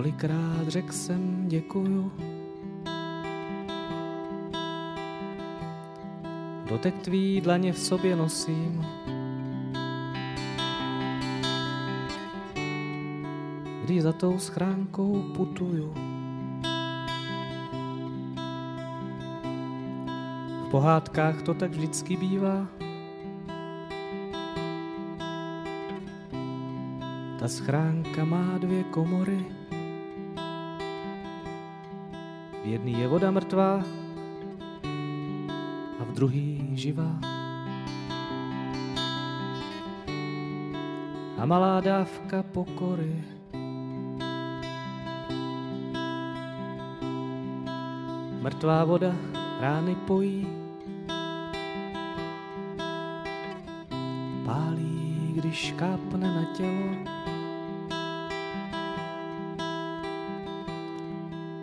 Tolikrát 0.00 0.68
řekl 0.68 0.92
jsem 0.92 1.48
děkuju. 1.48 2.12
Dotek 6.68 6.98
tvý 6.98 7.40
dlaně 7.40 7.72
v 7.72 7.78
sobě 7.78 8.16
nosím. 8.16 8.86
když 13.84 14.02
za 14.02 14.12
tou 14.12 14.38
schránkou 14.38 15.22
putuju. 15.36 15.94
V 20.66 20.70
pohádkách 20.70 21.42
to 21.42 21.54
tak 21.54 21.70
vždycky 21.70 22.16
bývá. 22.16 22.66
Ta 27.38 27.48
schránka 27.48 28.24
má 28.24 28.58
dvě 28.58 28.84
komory. 28.84 29.59
V 32.60 32.66
jedný 32.66 33.00
je 33.00 33.08
voda 33.08 33.30
mrtvá 33.30 33.80
a 36.00 36.02
v 36.04 36.10
druhý 36.12 36.76
živá. 36.76 37.20
A 41.40 41.46
malá 41.46 41.80
dávka 41.80 42.42
pokory. 42.42 43.24
Mrtvá 48.40 48.84
voda 48.84 49.16
rány 49.60 49.96
pojí. 50.04 50.48
Pálí, 54.44 55.32
když 55.34 55.72
kápne 55.76 56.28
na 56.28 56.44
tělo. 56.56 57.29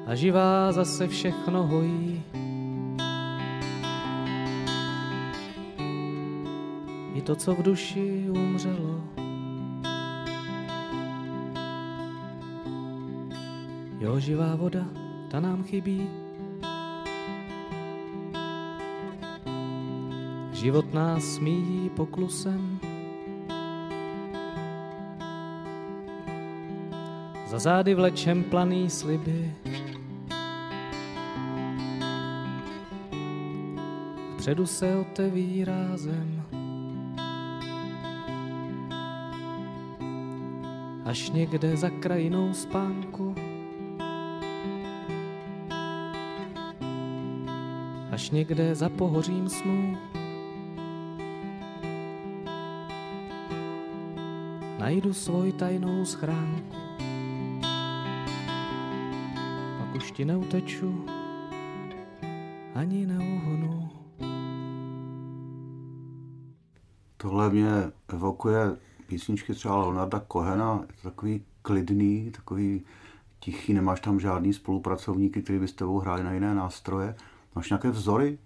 A 0.07 0.15
živá 0.15 0.71
zase 0.71 1.07
všechno 1.07 1.67
hojí. 1.67 2.23
I 7.13 7.21
to, 7.21 7.35
co 7.35 7.55
v 7.55 7.63
duši 7.63 8.25
umřelo. 8.29 9.03
Jo, 13.99 14.19
živá 14.19 14.55
voda, 14.55 14.85
ta 15.31 15.39
nám 15.39 15.63
chybí. 15.63 16.09
Život 20.53 20.93
nás 20.93 21.23
smíjí 21.23 21.89
poklusem. 21.89 22.79
Za 27.47 27.59
zády 27.59 27.95
vlečem 27.95 28.43
planý 28.43 28.89
sliby. 28.89 29.53
Vpředu 34.47 34.65
se 34.65 34.95
otevírá 34.95 35.97
zem. 35.97 36.43
Až 41.05 41.29
někde 41.29 41.77
za 41.77 41.89
krajinou 41.89 42.53
spánku. 42.53 43.35
Až 48.11 48.29
někde 48.29 48.75
za 48.75 48.89
pohořím 48.89 49.49
snů. 49.49 49.97
Najdu 54.79 55.13
svoj 55.13 55.51
tajnou 55.51 56.05
schránku. 56.05 56.77
Pak 59.77 59.95
už 59.95 60.11
ti 60.11 60.25
neuteču, 60.25 61.05
ani 62.75 63.05
neuhonu. 63.05 63.86
Tohle 67.27 67.49
mě 67.49 67.69
evokuje 68.07 68.77
písničky 69.07 69.53
třeba 69.53 69.77
Leonarda 69.77 70.19
Kohena, 70.19 70.85
je 70.87 70.93
to 71.01 71.09
takový 71.09 71.43
klidný, 71.61 72.31
takový 72.31 72.81
tichý, 73.39 73.73
nemáš 73.73 73.99
tam 73.99 74.19
žádný 74.19 74.53
spolupracovníky, 74.53 75.41
kteří 75.41 75.59
by 75.59 75.67
s 75.67 75.73
tebou 75.73 75.99
hráli 75.99 76.23
na 76.23 76.33
jiné 76.33 76.55
nástroje. 76.55 77.15
Máš 77.55 77.69
nějaké 77.69 77.89
vzory? 77.89 78.37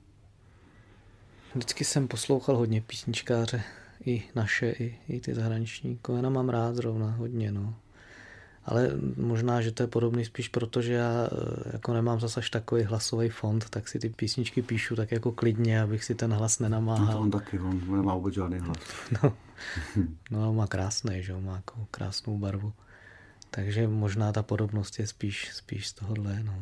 Vždycky 1.56 1.86
jsem 1.86 2.08
poslouchal 2.08 2.58
hodně 2.58 2.82
písničkáře, 2.82 3.64
i 4.06 4.24
naše, 4.36 4.72
i, 4.72 5.00
i 5.08 5.20
ty 5.20 5.34
zahraniční. 5.34 5.98
Kohena 5.98 6.30
mám 6.30 6.50
rád 6.50 6.76
zrovna 6.76 7.12
hodně, 7.12 7.52
no 7.52 7.76
ale 8.66 8.90
možná, 9.18 9.62
že 9.62 9.72
to 9.72 9.84
je 9.84 9.88
podobný 9.88 10.26
spíš 10.26 10.48
proto, 10.48 10.82
že 10.82 10.94
já 10.94 11.30
eh, 11.32 11.70
jako 11.74 11.94
nemám 11.94 12.20
zase 12.20 12.40
až 12.40 12.50
takový 12.50 12.84
hlasový 12.84 13.30
fond, 13.30 13.70
tak 13.70 13.88
si 13.88 14.00
ty 14.00 14.10
písničky 14.10 14.62
píšu 14.62 14.96
tak 14.96 15.12
jako 15.12 15.32
klidně, 15.32 15.82
abych 15.82 16.04
si 16.04 16.16
ten 16.16 16.34
hlas 16.34 16.60
nenamáhal. 16.60 17.06
No 17.06 17.14
to 17.14 17.20
on 17.20 17.32
taky, 17.32 17.60
on 17.60 17.82
nemá 17.92 18.16
vůbec 18.16 18.34
žádný 18.34 18.60
hlas. 18.60 18.78
No, 19.24 19.34
no 20.32 20.54
má 20.54 20.68
krásný, 20.68 21.24
že 21.24 21.34
má 21.34 21.56
jako 21.56 21.88
krásnou 21.92 22.38
barvu. 22.38 22.74
Takže 23.50 23.88
možná 23.88 24.32
ta 24.32 24.44
podobnost 24.44 25.00
je 25.00 25.08
spíš, 25.08 25.50
spíš 25.54 25.88
z 25.88 25.94
tohohle, 25.94 26.44
no. 26.44 26.54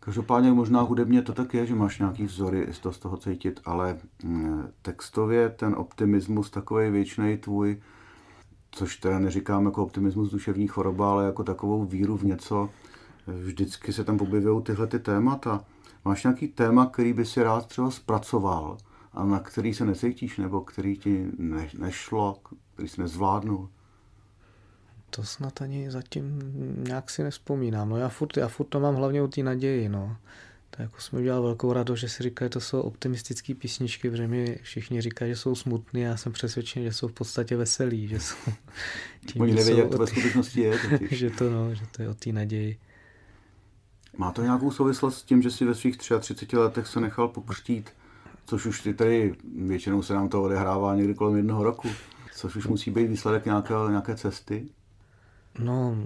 Každopádně 0.00 0.52
možná 0.52 0.80
hudebně 0.80 1.22
to 1.22 1.32
tak 1.32 1.54
je, 1.54 1.66
že 1.66 1.74
máš 1.74 1.98
nějaký 1.98 2.24
vzory 2.24 2.66
z 2.70 2.78
toho, 2.78 2.92
z 2.92 2.98
toho 2.98 3.16
cítit, 3.16 3.60
ale 3.64 3.98
mm, 4.24 4.68
textově 4.82 5.48
ten 5.48 5.74
optimismus 5.74 6.50
takový 6.50 6.90
věčný 6.90 7.36
tvůj, 7.36 7.80
což 8.72 8.96
teda 8.96 9.18
neříkám 9.18 9.64
jako 9.64 9.82
optimismus 9.82 10.30
duševní 10.30 10.66
choroba, 10.66 11.10
ale 11.10 11.26
jako 11.26 11.44
takovou 11.44 11.84
víru 11.84 12.16
v 12.16 12.24
něco. 12.24 12.68
Vždycky 13.26 13.92
se 13.92 14.04
tam 14.04 14.20
objevují 14.20 14.62
tyhle 14.62 14.86
ty 14.86 14.98
témata. 14.98 15.64
Máš 16.04 16.24
nějaký 16.24 16.48
téma, 16.48 16.86
který 16.86 17.12
by 17.12 17.24
si 17.24 17.42
rád 17.42 17.66
třeba 17.66 17.90
zpracoval 17.90 18.78
a 19.12 19.24
na 19.24 19.40
který 19.40 19.74
se 19.74 19.84
necítíš, 19.84 20.38
nebo 20.38 20.60
který 20.60 20.96
ti 20.98 21.26
ne, 21.38 21.68
nešlo, 21.78 22.38
který 22.74 22.88
jsi 22.88 23.00
nezvládnul? 23.00 23.68
To 25.10 25.22
snad 25.24 25.62
ani 25.62 25.90
zatím 25.90 26.38
nějak 26.88 27.10
si 27.10 27.22
nespomínám. 27.22 27.88
No 27.88 27.96
já 27.96 28.08
furt, 28.08 28.36
já 28.36 28.48
furt 28.48 28.66
to 28.66 28.80
mám 28.80 28.94
hlavně 28.94 29.22
o 29.22 29.28
té 29.28 29.42
naději, 29.42 29.88
no. 29.88 30.16
Tak 30.76 30.80
jako 30.80 31.00
jsme 31.00 31.18
udělal 31.18 31.42
velkou 31.42 31.72
radost, 31.72 32.00
že 32.00 32.08
si 32.08 32.22
říkají, 32.22 32.46
že 32.46 32.50
to 32.50 32.60
jsou 32.60 32.80
optimistické 32.80 33.54
písničky, 33.54 34.10
protože 34.10 34.28
mi 34.28 34.58
všichni 34.62 35.00
říkají, 35.00 35.32
že 35.32 35.36
jsou 35.36 35.54
smutné 35.54 36.00
a 36.00 36.08
já 36.08 36.16
jsem 36.16 36.32
přesvědčen, 36.32 36.82
že 36.82 36.92
jsou 36.92 37.08
v 37.08 37.12
podstatě 37.12 37.56
veselí, 37.56 38.08
že 38.08 38.20
jsou... 38.20 38.36
Tím, 39.26 39.42
Oni 39.42 39.54
nevědí, 39.54 39.78
jak 39.78 39.90
to 39.90 39.98
ve 39.98 40.06
skutečnosti 40.06 40.60
je. 40.60 40.78
že, 41.10 41.30
to, 41.30 41.50
no, 41.50 41.74
že 41.74 41.82
to 41.96 42.02
je 42.02 42.08
o 42.08 42.14
té 42.14 42.32
naději. 42.32 42.78
Má 44.16 44.32
to 44.32 44.42
nějakou 44.42 44.70
souvislost 44.70 45.18
s 45.18 45.22
tím, 45.22 45.42
že 45.42 45.50
si 45.50 45.64
ve 45.64 45.74
svých 45.74 45.96
33 45.96 46.56
letech 46.56 46.86
se 46.86 47.00
nechal 47.00 47.28
pokřtít, 47.28 47.90
což 48.46 48.66
už 48.66 48.80
ty 48.80 48.94
tady, 48.94 49.34
většinou 49.56 50.02
se 50.02 50.14
nám 50.14 50.28
to 50.28 50.42
odehrává 50.42 50.94
někdy 50.94 51.14
kolem 51.14 51.36
jednoho 51.36 51.64
roku, 51.64 51.88
což 52.34 52.56
už 52.56 52.66
musí 52.66 52.90
být 52.90 53.06
výsledek 53.06 53.44
nějaké, 53.44 53.74
nějaké 53.88 54.16
cesty? 54.16 54.68
No, 55.58 55.96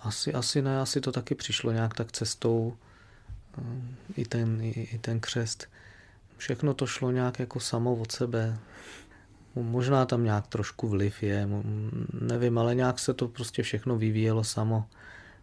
asi, 0.00 0.32
asi 0.32 0.62
ne, 0.62 0.80
asi 0.80 1.00
to 1.00 1.12
taky 1.12 1.34
přišlo 1.34 1.72
nějak 1.72 1.94
tak 1.94 2.12
cestou 2.12 2.76
i 4.16 4.24
ten, 4.24 4.60
i, 4.60 4.68
i 4.68 4.98
ten 4.98 5.20
křest. 5.20 5.66
Všechno 6.36 6.74
to 6.74 6.86
šlo 6.86 7.10
nějak 7.10 7.38
jako 7.38 7.60
samo 7.60 7.94
od 7.94 8.12
sebe. 8.12 8.58
Možná 9.54 10.06
tam 10.06 10.24
nějak 10.24 10.46
trošku 10.46 10.88
vliv 10.88 11.22
je, 11.22 11.48
nevím, 12.20 12.58
ale 12.58 12.74
nějak 12.74 12.98
se 12.98 13.14
to 13.14 13.28
prostě 13.28 13.62
všechno 13.62 13.98
vyvíjelo 13.98 14.44
samo. 14.44 14.84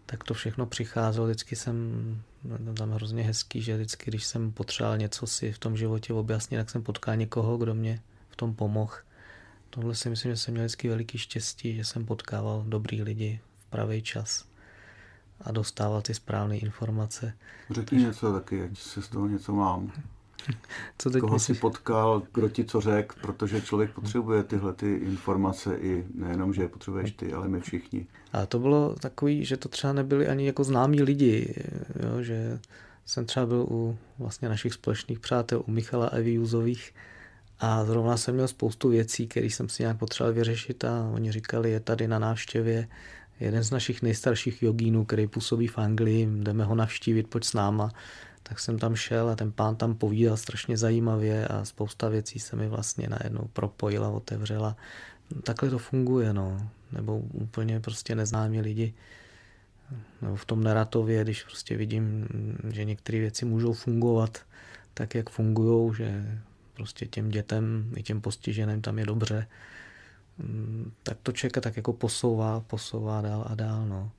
Tak 0.06 0.24
to 0.24 0.34
všechno 0.34 0.66
přicházelo, 0.66 1.28
vždycky 1.28 1.56
jsem, 1.56 2.22
no, 2.44 2.74
tam 2.74 2.92
hrozně 2.92 3.24
hezký, 3.24 3.62
že 3.62 3.76
vždycky, 3.76 4.12
když 4.12 4.26
jsem 4.26 4.52
potřeboval 4.52 4.98
něco 4.98 5.28
si 5.28 5.52
v 5.52 5.60
tom 5.60 5.78
životě 5.78 6.14
objasnit, 6.14 6.58
tak 6.58 6.70
jsem 6.70 6.84
potkal 6.84 7.16
někoho, 7.16 7.58
kdo 7.58 7.74
mě 7.74 8.02
v 8.30 8.36
tom 8.36 8.56
pomohl. 8.56 8.94
Tohle 9.70 9.96
si 9.96 10.10
myslím, 10.10 10.32
že 10.32 10.38
jsem 10.38 10.54
měl 10.54 10.66
vždycky 10.66 10.90
veliký 10.90 11.18
štěstí, 11.18 11.76
že 11.76 11.86
jsem 11.86 12.06
potkával 12.06 12.64
dobrý 12.68 13.02
lidi 13.02 13.40
v 13.58 13.66
pravý 13.66 14.02
čas 14.02 14.53
a 15.42 15.52
dostával 15.52 16.02
ty 16.02 16.14
správné 16.14 16.58
informace. 16.58 17.34
Řekni 17.70 17.98
něco 17.98 18.34
taky, 18.34 18.64
ať 18.64 18.78
se 18.78 19.02
z 19.02 19.08
toho 19.08 19.28
něco 19.28 19.54
mám. 19.54 19.92
Co 20.98 21.10
teď 21.10 21.22
Koho 21.22 21.34
myslíš? 21.34 21.58
si 21.58 21.62
potkal, 21.62 22.22
kdo 22.34 22.50
ti 22.50 22.66
co 22.66 22.82
řekl, 22.82 23.16
protože 23.22 23.62
člověk 23.62 23.92
potřebuje 23.92 24.44
tyhle 24.44 24.74
ty 24.74 24.94
informace 24.94 25.78
i 25.78 26.06
nejenom, 26.16 26.54
že 26.54 26.62
je 26.62 26.68
potřebuješ 26.68 27.12
ty, 27.12 27.34
ale 27.34 27.48
my 27.48 27.60
všichni. 27.60 28.08
A 28.34 28.46
to 28.46 28.60
bylo 28.60 28.96
takový, 28.96 29.46
že 29.46 29.58
to 29.58 29.70
třeba 29.70 29.94
nebyli 29.94 30.28
ani 30.28 30.46
jako 30.46 30.64
známí 30.64 31.02
lidi, 31.02 31.56
jo, 32.04 32.22
že 32.22 32.60
jsem 33.06 33.26
třeba 33.26 33.46
byl 33.46 33.66
u 33.70 33.98
vlastně 34.20 34.50
našich 34.50 34.74
společných 34.74 35.20
přátel, 35.20 35.64
u 35.68 35.72
Michala 35.72 36.08
Evy 36.08 36.32
Juzových 36.34 36.94
a 37.60 37.86
zrovna 37.86 38.18
jsem 38.18 38.36
měl 38.36 38.48
spoustu 38.48 38.90
věcí, 38.90 39.28
které 39.28 39.46
jsem 39.46 39.70
si 39.70 39.84
nějak 39.84 39.98
potřeboval 39.98 40.34
vyřešit 40.34 40.84
a 40.84 41.10
oni 41.14 41.32
říkali, 41.32 41.72
je 41.72 41.80
tady 41.80 42.08
na 42.08 42.20
návštěvě 42.20 42.88
jeden 43.40 43.64
z 43.64 43.72
našich 43.72 44.02
nejstarších 44.02 44.64
jogínů, 44.64 45.06
který 45.06 45.28
působí 45.28 45.68
v 45.68 45.78
Anglii, 45.78 46.26
jdeme 46.26 46.64
ho 46.64 46.76
navštívit, 46.76 47.28
pojď 47.28 47.44
s 47.44 47.54
náma. 47.54 47.92
Tak 48.44 48.60
jsem 48.60 48.80
tam 48.80 48.96
šel 48.96 49.30
a 49.30 49.36
ten 49.36 49.52
pán 49.52 49.76
tam 49.76 49.96
povídal 49.96 50.38
strašně 50.38 50.78
zajímavě 50.78 51.48
a 51.48 51.66
spousta 51.66 52.10
věcí 52.10 52.40
se 52.40 52.56
mi 52.56 52.68
vlastně 52.68 53.08
najednou 53.10 53.50
propojila, 53.54 54.10
otevřela. 54.10 54.76
Takhle 55.44 55.70
to 55.70 55.80
funguje, 55.80 56.34
no. 56.34 56.70
Nebo 56.92 57.18
úplně 57.20 57.80
prostě 57.80 58.16
neznámí 58.16 58.62
lidi. 58.62 58.94
Nebo 60.22 60.36
v 60.36 60.46
tom 60.46 60.64
Neratově, 60.64 61.24
když 61.24 61.44
prostě 61.44 61.78
vidím, 61.78 62.28
že 62.70 62.86
některé 62.86 63.20
věci 63.20 63.46
můžou 63.46 63.74
fungovat 63.74 64.38
tak, 64.94 65.16
jak 65.16 65.30
fungují, 65.30 65.96
že 65.96 66.40
prostě 66.74 67.06
těm 67.06 67.30
dětem 67.30 67.92
i 67.96 68.04
těm 68.04 68.22
postiženým 68.22 68.82
tam 68.82 69.00
je 69.00 69.06
dobře, 69.06 69.48
tak 71.04 71.18
to 71.24 71.32
člověka 71.32 71.62
tak 71.62 71.78
jako 71.78 71.94
posouvá, 71.94 72.60
posouvá 72.60 73.22
dál 73.22 73.46
a 73.50 73.56
dál. 73.56 73.86
No. 73.86 74.12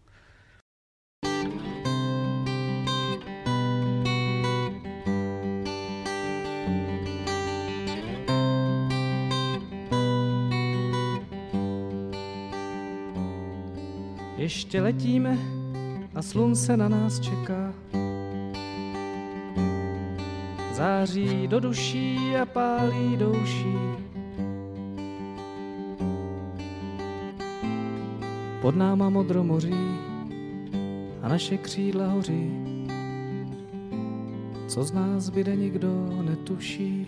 Ještě 14.36 14.80
letíme 14.82 15.38
a 16.14 16.22
slunce 16.22 16.76
na 16.76 16.88
nás 16.88 17.20
čeká. 17.20 17.74
Září 20.72 21.48
do 21.48 21.60
duší 21.60 22.36
a 22.36 22.46
pálí 22.46 23.16
douší. 23.16 23.74
Pod 28.64 28.76
náma 28.76 29.10
modromoří 29.10 29.74
a 31.22 31.28
naše 31.28 31.56
křídla 31.56 32.06
hoří. 32.06 32.50
Co 34.68 34.84
z 34.84 34.92
nás 34.92 35.28
bude 35.28 35.56
nikdo 35.56 35.88
netuší. 36.22 37.06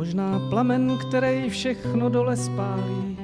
Možná 0.00 0.40
plamen, 0.50 0.98
který 0.98 1.50
všechno 1.50 2.08
dole 2.08 2.36
spálí. 2.36 3.18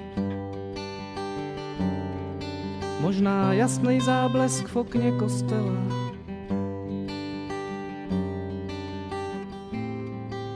Možná 3.01 3.53
jasný 3.53 4.01
záblesk 4.01 4.69
v 4.69 4.77
okně 4.77 5.13
kostela. 5.13 5.83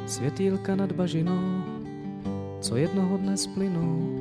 Světýlka 0.06 0.76
nad 0.76 0.92
bažinou, 0.92 1.62
co 2.60 2.76
jednoho 2.76 3.16
dne 3.16 3.36
splynou. 3.36 4.18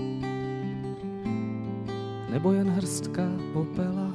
Nebo 2.31 2.51
jen 2.51 2.69
hrstka 2.69 3.23
popela. 3.53 4.08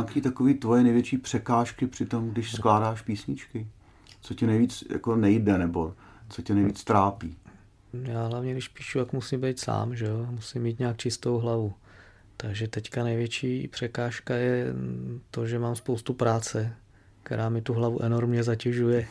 Nějaké 0.00 0.20
takové 0.20 0.54
tvoje 0.54 0.82
největší 0.82 1.18
překážky 1.18 1.86
při 1.86 2.06
tom, 2.06 2.30
když 2.30 2.52
skládáš 2.52 3.02
písničky? 3.02 3.66
Co 4.20 4.34
ti 4.34 4.46
nejvíc 4.46 4.84
jako 4.90 5.16
nejde, 5.16 5.58
nebo 5.58 5.94
co 6.28 6.42
tě 6.42 6.54
nejvíc 6.54 6.84
trápí? 6.84 7.36
Já 7.92 8.26
hlavně, 8.26 8.52
když 8.52 8.68
píšu, 8.68 8.98
jak 8.98 9.12
musím 9.12 9.40
být 9.40 9.60
sám, 9.60 9.96
že 9.96 10.06
jo? 10.06 10.26
Musím 10.30 10.62
mít 10.62 10.78
nějak 10.78 10.96
čistou 10.96 11.38
hlavu. 11.38 11.72
Takže 12.36 12.68
teďka 12.68 13.04
největší 13.04 13.68
překážka 13.68 14.34
je 14.34 14.66
to, 15.30 15.46
že 15.46 15.58
mám 15.58 15.76
spoustu 15.76 16.14
práce, 16.14 16.76
která 17.22 17.48
mi 17.48 17.62
tu 17.62 17.72
hlavu 17.74 18.02
enormně 18.02 18.42
zatěžuje. 18.42 19.06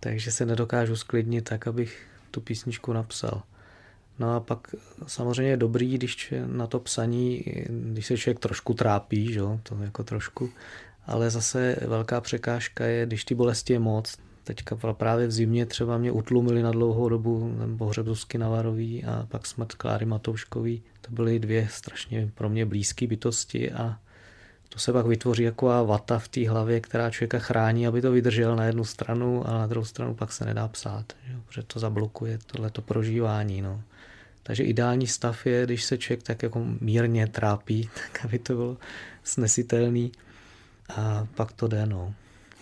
Takže 0.00 0.32
se 0.32 0.46
nedokážu 0.46 0.96
sklidnit 0.96 1.44
tak, 1.44 1.66
abych 1.66 2.06
tu 2.30 2.40
písničku 2.40 2.92
napsal. 2.92 3.42
No 4.18 4.36
a 4.36 4.40
pak 4.40 4.74
samozřejmě 5.06 5.50
je 5.50 5.56
dobrý, 5.56 5.94
když 5.94 6.34
na 6.46 6.66
to 6.66 6.80
psaní, 6.80 7.44
když 7.68 8.06
se 8.06 8.16
člověk 8.16 8.38
trošku 8.38 8.74
trápí, 8.74 9.32
že? 9.32 9.40
to 9.62 9.76
jako 9.80 10.04
trošku, 10.04 10.50
ale 11.06 11.30
zase 11.30 11.76
velká 11.86 12.20
překážka 12.20 12.84
je, 12.84 13.06
když 13.06 13.24
ty 13.24 13.34
bolesti 13.34 13.72
je 13.72 13.78
moc. 13.78 14.16
Teďka 14.44 14.76
právě 14.92 15.26
v 15.26 15.32
zimě 15.32 15.66
třeba 15.66 15.98
mě 15.98 16.12
utlumili 16.12 16.62
na 16.62 16.70
dlouhou 16.70 17.08
dobu 17.08 17.56
pohřeb 17.78 18.06
Zuzky 18.06 18.38
Navarový 18.38 19.04
a 19.04 19.26
pak 19.28 19.46
smrt 19.46 19.74
Kláry 19.74 20.06
Matouškový. 20.06 20.82
To 21.00 21.10
byly 21.10 21.38
dvě 21.38 21.68
strašně 21.70 22.30
pro 22.34 22.48
mě 22.48 22.66
blízké 22.66 23.06
bytosti 23.06 23.72
a 23.72 23.98
to 24.68 24.80
se 24.80 24.92
pak 24.92 25.06
vytvoří 25.06 25.42
jako 25.42 25.86
vata 25.86 26.18
v 26.18 26.28
té 26.28 26.48
hlavě, 26.48 26.80
která 26.80 27.10
člověka 27.10 27.38
chrání, 27.38 27.86
aby 27.86 28.02
to 28.02 28.12
vydržel 28.12 28.56
na 28.56 28.64
jednu 28.64 28.84
stranu 28.84 29.48
a 29.48 29.52
na 29.52 29.66
druhou 29.66 29.84
stranu 29.84 30.14
pak 30.14 30.32
se 30.32 30.44
nedá 30.44 30.68
psát, 30.68 31.12
že? 31.26 31.36
protože 31.46 31.62
to 31.62 31.78
zablokuje 31.78 32.38
tohleto 32.46 32.82
prožívání. 32.82 33.62
No. 33.62 33.82
Takže 34.46 34.62
ideální 34.62 35.06
stav 35.06 35.46
je, 35.46 35.64
když 35.64 35.84
se 35.84 35.98
člověk 35.98 36.22
tak 36.22 36.42
jako 36.42 36.66
mírně 36.80 37.26
trápí, 37.26 37.90
tak 37.94 38.24
aby 38.24 38.38
to 38.38 38.54
bylo 38.54 38.76
snesitelný 39.22 40.12
a 40.96 41.26
pak 41.34 41.52
to 41.52 41.68
jde, 41.68 41.86
no. 41.86 42.14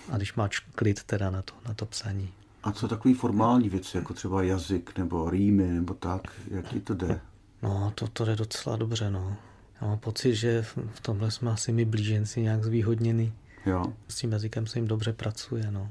A 0.09 0.17
když 0.17 0.35
má 0.35 0.49
klid 0.75 1.03
teda 1.03 1.31
na 1.31 1.43
to, 1.43 1.55
na 1.69 1.75
to 1.75 1.87
psaní. 1.87 2.33
A 2.63 2.73
co 2.73 2.89
takový 2.89 3.15
formální 3.15 3.69
věci, 3.69 3.97
jako 3.97 4.15
třeba 4.15 4.43
jazyk 4.43 4.99
nebo 4.99 5.31
rýmy 5.31 5.69
nebo 5.69 5.95
tak, 5.95 6.23
jaký 6.51 6.81
to 6.81 6.95
jde? 6.95 7.21
No, 7.63 7.93
to, 7.95 8.09
to 8.09 8.25
jde 8.25 8.37
docela 8.37 8.77
dobře, 8.77 9.11
no. 9.11 9.37
Já 9.81 9.87
mám 9.87 9.99
pocit, 9.99 10.35
že 10.35 10.63
v 10.95 11.01
tomhle 11.03 11.31
jsme 11.31 11.51
asi 11.51 11.73
my 11.73 11.85
blíženci 11.85 12.43
nějak 12.43 12.65
zvýhodněný. 12.65 13.33
Jo. 13.67 13.85
S 14.09 14.17
tím 14.17 14.33
jazykem 14.33 14.67
se 14.67 14.79
jim 14.79 14.89
dobře 14.89 15.13
pracuje, 15.13 15.71
no. 15.71 15.91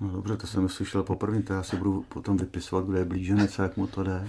No 0.00 0.08
dobře, 0.12 0.36
to 0.36 0.46
jsem 0.46 0.68
slyšel 0.68 1.02
poprvé, 1.02 1.42
to 1.42 1.52
já 1.52 1.62
si 1.62 1.76
budu 1.76 2.04
potom 2.08 2.36
vypisovat, 2.36 2.84
kdo 2.84 2.98
je 2.98 3.04
blíženec 3.04 3.58
a 3.58 3.62
jak 3.62 3.76
mu 3.76 3.86
to 3.86 4.02
jde. 4.04 4.28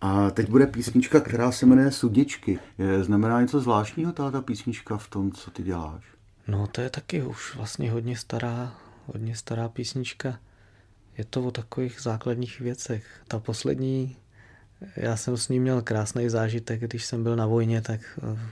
A 0.00 0.30
teď 0.30 0.48
bude 0.50 0.66
písnička, 0.66 1.20
která 1.20 1.52
se 1.52 1.66
jmenuje 1.66 1.90
Sudičky. 1.90 2.58
Je, 2.78 3.04
znamená 3.04 3.40
něco 3.40 3.60
zvláštního 3.60 4.12
ta, 4.12 4.30
ta 4.30 4.42
písnička 4.42 4.96
v 4.96 5.08
tom, 5.08 5.32
co 5.32 5.50
ty 5.50 5.62
děláš? 5.62 6.04
No 6.48 6.66
to 6.66 6.80
je 6.80 6.90
taky 6.90 7.22
už 7.22 7.56
vlastně 7.56 7.90
hodně 7.90 8.16
stará, 8.16 8.74
hodně 9.06 9.36
stará 9.36 9.68
písnička. 9.68 10.38
Je 11.18 11.24
to 11.24 11.42
o 11.42 11.50
takových 11.50 12.00
základních 12.00 12.60
věcech. 12.60 13.06
Ta 13.28 13.38
poslední, 13.38 14.16
já 14.96 15.16
jsem 15.16 15.36
s 15.36 15.48
ním 15.48 15.62
měl 15.62 15.82
krásný 15.82 16.28
zážitek, 16.28 16.80
když 16.80 17.04
jsem 17.04 17.22
byl 17.22 17.36
na 17.36 17.46
vojně, 17.46 17.80
tak 17.80 18.00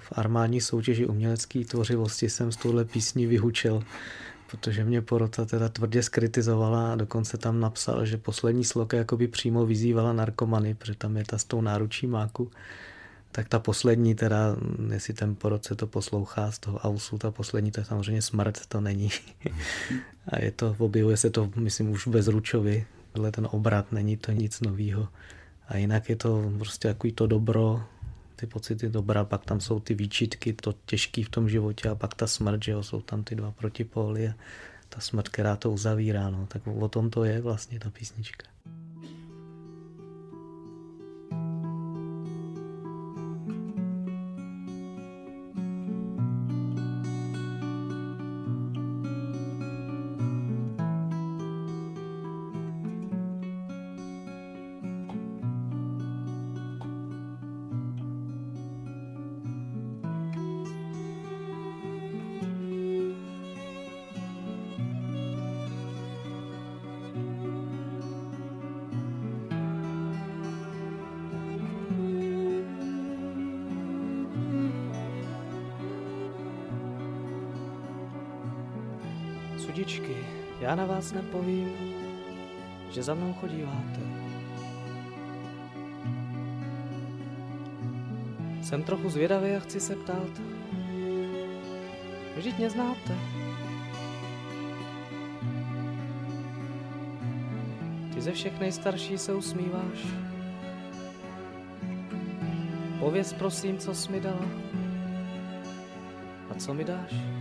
v 0.08 0.12
armádní 0.12 0.60
soutěži 0.60 1.06
umělecké 1.06 1.64
tvořivosti 1.64 2.30
jsem 2.30 2.52
s 2.52 2.56
touhle 2.56 2.84
písní 2.84 3.26
vyhučil 3.26 3.82
protože 4.50 4.84
mě 4.84 5.02
porota 5.02 5.44
teda 5.44 5.68
tvrdě 5.68 6.02
skritizovala 6.02 6.92
a 6.92 6.96
dokonce 6.96 7.38
tam 7.38 7.60
napsal, 7.60 8.06
že 8.06 8.16
poslední 8.16 8.64
sloka 8.64 8.96
jakoby 8.96 9.28
přímo 9.28 9.66
vyzývala 9.66 10.12
narkomany, 10.12 10.74
protože 10.74 10.94
tam 10.94 11.16
je 11.16 11.24
ta 11.24 11.38
s 11.38 11.44
tou 11.44 11.60
náručí 11.60 12.06
máku. 12.06 12.50
Tak 13.32 13.48
ta 13.48 13.58
poslední 13.58 14.14
teda, 14.14 14.56
jestli 14.92 15.14
ten 15.14 15.34
poroce 15.34 15.74
to 15.74 15.86
poslouchá 15.86 16.50
z 16.50 16.58
toho 16.58 16.78
ausu, 16.78 17.18
ta 17.18 17.30
poslední 17.30 17.70
to 17.70 17.80
je 17.80 17.84
samozřejmě 17.84 18.22
smrt, 18.22 18.66
to 18.66 18.80
není. 18.80 19.10
a 20.28 20.42
je 20.42 20.50
to, 20.50 20.76
objevuje 20.78 21.16
se 21.16 21.30
to, 21.30 21.50
myslím, 21.56 21.90
už 21.90 22.08
bez 22.08 22.28
Ručovi, 22.28 22.86
tenhle 23.12 23.32
ten 23.32 23.48
obrat, 23.50 23.92
není 23.92 24.16
to 24.16 24.32
nic 24.32 24.60
novýho. 24.60 25.08
A 25.68 25.76
jinak 25.76 26.08
je 26.08 26.16
to 26.16 26.52
prostě 26.58 26.88
takový 26.88 27.12
to 27.12 27.26
dobro, 27.26 27.82
ty 28.36 28.46
pocity 28.46 28.88
dobra, 28.88 29.24
pak 29.24 29.44
tam 29.44 29.60
jsou 29.60 29.80
ty 29.80 29.94
výčitky, 29.94 30.52
to 30.52 30.74
těžký 30.86 31.22
v 31.22 31.30
tom 31.30 31.48
životě 31.48 31.88
a 31.88 31.94
pak 31.94 32.14
ta 32.14 32.26
smrt, 32.26 32.64
že 32.64 32.72
jo, 32.72 32.82
jsou 32.82 33.00
tam 33.00 33.24
ty 33.24 33.34
dva 33.34 33.50
protipóly 33.50 34.28
a 34.28 34.34
ta 34.88 35.00
smrt, 35.00 35.28
která 35.28 35.56
to 35.56 35.70
uzavírá, 35.70 36.30
no, 36.30 36.46
tak 36.46 36.66
o 36.66 36.88
tom 36.88 37.10
to 37.10 37.24
je 37.24 37.40
vlastně 37.40 37.80
ta 37.80 37.90
písnička. 37.90 38.55
Sudičky, 79.76 80.16
já 80.60 80.74
na 80.74 80.86
vás 80.86 81.12
nepovím, 81.12 81.68
že 82.90 83.02
za 83.02 83.14
mnou 83.14 83.32
chodíváte. 83.32 84.00
Jsem 88.62 88.82
trochu 88.82 89.10
zvědavý 89.10 89.50
a 89.50 89.60
chci 89.60 89.80
se 89.80 89.96
ptát. 89.96 90.40
Vždyť 92.36 92.58
mě 92.58 92.70
znáte. 92.70 93.14
Ty 98.14 98.20
ze 98.20 98.32
všech 98.32 98.60
nejstarší 98.60 99.18
se 99.18 99.34
usmíváš. 99.34 100.06
Pověz 102.98 103.32
prosím, 103.32 103.78
co 103.78 103.94
jsi 103.94 104.12
mi 104.12 104.20
dala. 104.20 104.46
A 106.50 106.54
co 106.54 106.74
mi 106.74 106.84
dáš? 106.84 107.35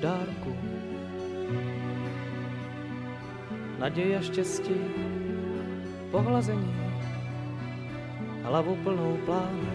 Dárku. 0.00 0.56
Naděje 3.78 4.22
štěstí, 4.22 4.74
pohlazení, 6.10 6.74
hlavu 8.42 8.76
plnou 8.76 9.18
plánu. 9.24 9.68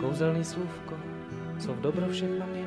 Kouzelný 0.00 0.44
slůvko, 0.44 0.94
co 1.58 1.74
v 1.74 1.80
dobro 1.80 2.08
všechno 2.08 2.46
mění. 2.46 2.65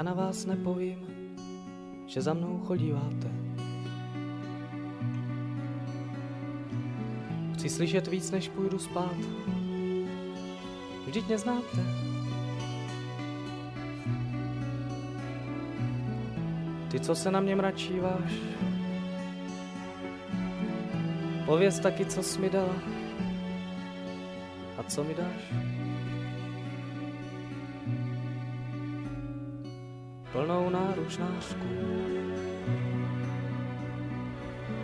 Já 0.00 0.04
na 0.04 0.14
vás 0.14 0.46
nepovím, 0.46 0.98
že 2.06 2.20
za 2.20 2.34
mnou 2.34 2.58
chodíváte. 2.66 3.30
Chci 7.54 7.68
slyšet 7.68 8.06
víc, 8.06 8.30
než 8.30 8.48
půjdu 8.48 8.78
spát. 8.78 9.16
Vždyť 11.06 11.26
mě 11.26 11.38
znáte. 11.38 11.84
Ty, 16.90 17.00
co 17.00 17.14
se 17.14 17.30
na 17.30 17.40
mě 17.40 17.56
mračíváš, 17.56 18.32
pověz 21.46 21.80
taky, 21.80 22.06
co 22.06 22.22
jsi 22.22 22.40
mi 22.40 22.50
dala. 22.50 22.76
A 24.78 24.82
co 24.82 25.04
mi 25.04 25.14
dáš? 25.14 25.52
Plnou 30.32 30.70
náručnářku. 30.70 31.66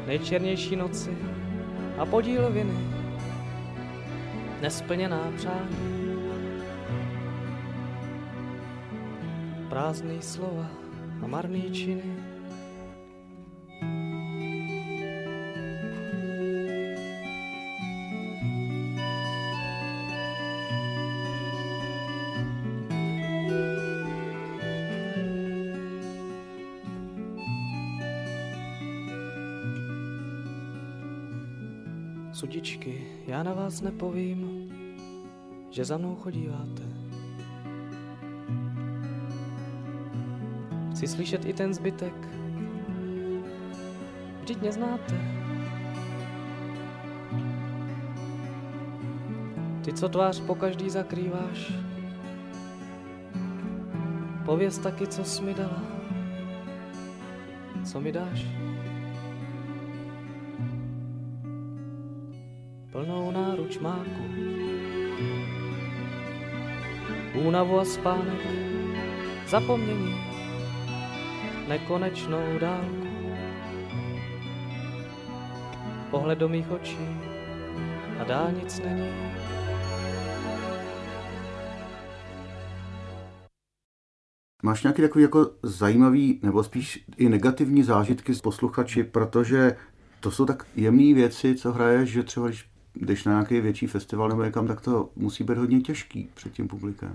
Nejčernější 0.07 0.77
noci 0.77 1.19
a 1.99 2.07
podíl 2.07 2.51
viny. 2.53 2.79
Nesplněná 4.61 5.33
přání. 5.37 5.97
Prázdný 9.69 10.23
slova 10.23 10.67
a 11.23 11.27
marný 11.27 11.71
činy. 11.73 12.26
Já 33.27 33.43
na 33.43 33.53
vás 33.53 33.81
nepovím, 33.81 34.71
že 35.71 35.85
za 35.85 35.99
mnou 35.99 36.15
chodíváte. 36.17 36.83
Chci 40.91 41.07
slyšet 41.09 41.45
i 41.45 41.53
ten 41.53 41.75
zbytek. 41.75 42.29
Vždyť 44.41 44.61
mě 44.61 44.73
znáte. 44.73 45.15
Ty, 49.85 49.93
co 49.93 50.09
tvář 50.09 50.41
po 50.41 50.55
každý 50.55 50.91
zakrýváš, 50.91 51.73
pověz 54.45 54.79
taky, 54.79 55.07
co 55.07 55.25
jsi 55.25 55.43
mi 55.43 55.55
dala. 55.55 55.83
Co 57.85 58.01
mi 58.01 58.13
dáš? 58.13 58.66
Únavu 67.45 67.79
a 67.81 67.85
spánek, 67.85 68.41
zapomnění, 69.49 70.15
nekonečnou 71.69 72.59
dálku. 72.61 73.07
Pohled 76.11 76.39
do 76.39 76.49
mých 76.49 76.71
očí 76.71 76.99
a 78.21 78.25
dál 78.25 78.53
nic 78.53 78.81
není. 78.81 79.11
Máš 84.63 84.83
nějaký 84.83 85.03
takový 85.03 85.23
jako 85.23 85.51
zajímavý 85.63 86.41
nebo 86.43 86.65
spíš 86.65 87.05
i 87.17 87.29
negativní 87.29 87.83
zážitky 87.83 88.35
z 88.35 88.41
posluchači, 88.41 89.05
protože 89.05 89.77
to 90.21 90.31
jsou 90.31 90.47
tak 90.47 90.67
jemné 90.77 91.15
věci, 91.15 91.55
co 91.55 91.73
hraješ, 91.73 92.11
že 92.11 92.23
třeba 92.23 92.47
když 92.47 92.76
když 93.01 93.25
na 93.25 93.33
nějaký 93.33 93.61
větší 93.61 93.87
festival 93.87 94.29
nebo 94.29 94.45
někam, 94.45 94.67
tak 94.67 94.81
to 94.81 95.11
musí 95.17 95.45
být 95.45 95.59
hodně 95.59 95.81
těžký 95.81 96.29
před 96.35 96.53
tím 96.53 96.69
publikem. 96.69 97.13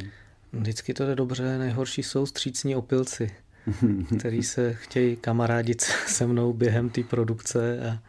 Vždycky 0.54 0.94
to 0.94 1.06
jde 1.06 1.16
dobře, 1.16 1.58
nejhorší 1.58 2.04
jsou 2.04 2.26
střícní 2.26 2.76
opilci, 2.76 3.32
který 4.20 4.44
se 4.44 4.74
chtějí 4.74 5.16
kamarádit 5.16 5.82
se 6.08 6.28
mnou 6.28 6.54
během 6.54 6.90
té 6.90 7.04
produkce 7.04 7.90
a 7.90 8.00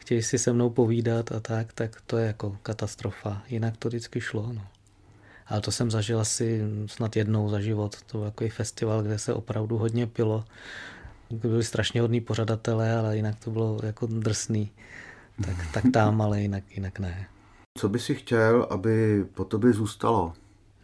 chtějí 0.00 0.22
si 0.22 0.38
se 0.38 0.52
mnou 0.52 0.70
povídat 0.70 1.32
a 1.32 1.40
tak, 1.40 1.72
tak 1.72 2.00
to 2.06 2.16
je 2.16 2.26
jako 2.26 2.56
katastrofa. 2.62 3.42
Jinak 3.48 3.76
to 3.76 3.88
vždycky 3.88 4.20
šlo. 4.20 4.52
No. 4.52 4.66
Ale 5.46 5.60
to 5.60 5.72
jsem 5.72 5.90
zažil 5.90 6.20
asi 6.20 6.60
snad 6.86 7.16
jednou 7.16 7.48
za 7.48 7.60
život. 7.60 7.96
To 8.06 8.18
byl 8.18 8.26
takový 8.26 8.50
festival, 8.50 9.02
kde 9.02 9.18
se 9.18 9.34
opravdu 9.34 9.78
hodně 9.78 10.06
pilo. 10.06 10.44
Byli 11.30 11.64
strašně 11.64 12.00
hodní 12.00 12.20
pořadatelé, 12.20 12.96
ale 12.96 13.16
jinak 13.16 13.44
to 13.44 13.50
bylo 13.50 13.80
jako 13.82 14.06
drsný 14.06 14.70
tak, 15.44 15.56
tak 15.72 15.84
tam, 15.92 16.22
ale 16.22 16.40
jinak, 16.42 16.64
jinak 16.70 16.98
ne. 16.98 17.28
Co 17.78 17.88
by 17.88 17.98
si 17.98 18.14
chtěl, 18.14 18.66
aby 18.70 19.24
po 19.34 19.44
tobě 19.44 19.72
zůstalo? 19.72 20.32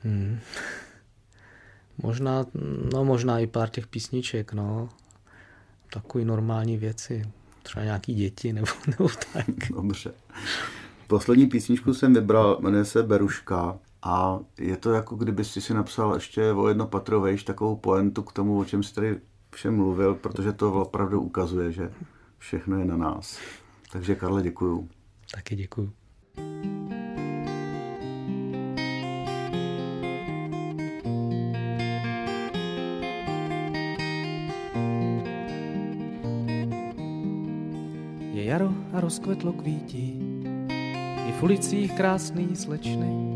Hmm. 0.02 0.38
Možná, 2.02 2.46
no 2.94 3.04
možná 3.04 3.38
i 3.38 3.46
pár 3.46 3.68
těch 3.68 3.86
písniček, 3.86 4.52
no. 4.52 4.88
Takový 5.92 6.24
normální 6.24 6.78
věci. 6.78 7.22
Třeba 7.62 7.84
nějaký 7.84 8.14
děti 8.14 8.52
nebo, 8.52 8.66
nebo 8.86 9.08
tak. 9.32 9.46
Dobře. 9.70 10.14
Poslední 11.06 11.46
písničku 11.46 11.94
jsem 11.94 12.14
vybral, 12.14 12.58
jmenuje 12.60 12.84
se 12.84 13.02
Beruška 13.02 13.78
a 14.02 14.38
je 14.58 14.76
to 14.76 14.92
jako 14.92 15.16
kdyby 15.16 15.44
si 15.44 15.74
napsal 15.74 16.14
ještě 16.14 16.52
o 16.52 16.68
jedno 16.68 16.86
patro 16.86 17.20
vejš 17.20 17.44
takovou 17.44 17.76
poentu 17.76 18.22
k 18.22 18.32
tomu, 18.32 18.58
o 18.58 18.64
čem 18.64 18.82
jsi 18.82 18.94
tady 18.94 19.20
všem 19.50 19.76
mluvil, 19.76 20.14
protože 20.14 20.52
to 20.52 20.72
opravdu 20.72 21.20
ukazuje, 21.20 21.72
že 21.72 21.92
všechno 22.38 22.78
je 22.78 22.84
na 22.84 22.96
nás. 22.96 23.38
Takže 23.92 24.14
Karle, 24.14 24.42
děkuju. 24.42 24.88
Taky 25.34 25.56
děkuju. 25.56 25.92
Je 38.32 38.44
jaro 38.44 38.72
a 38.92 39.00
rozkvetlo 39.00 39.52
kvítí, 39.52 40.20
i 41.28 41.32
v 41.32 41.42
ulicích 41.42 41.96
krásný 41.96 42.56
slečny. 42.56 43.34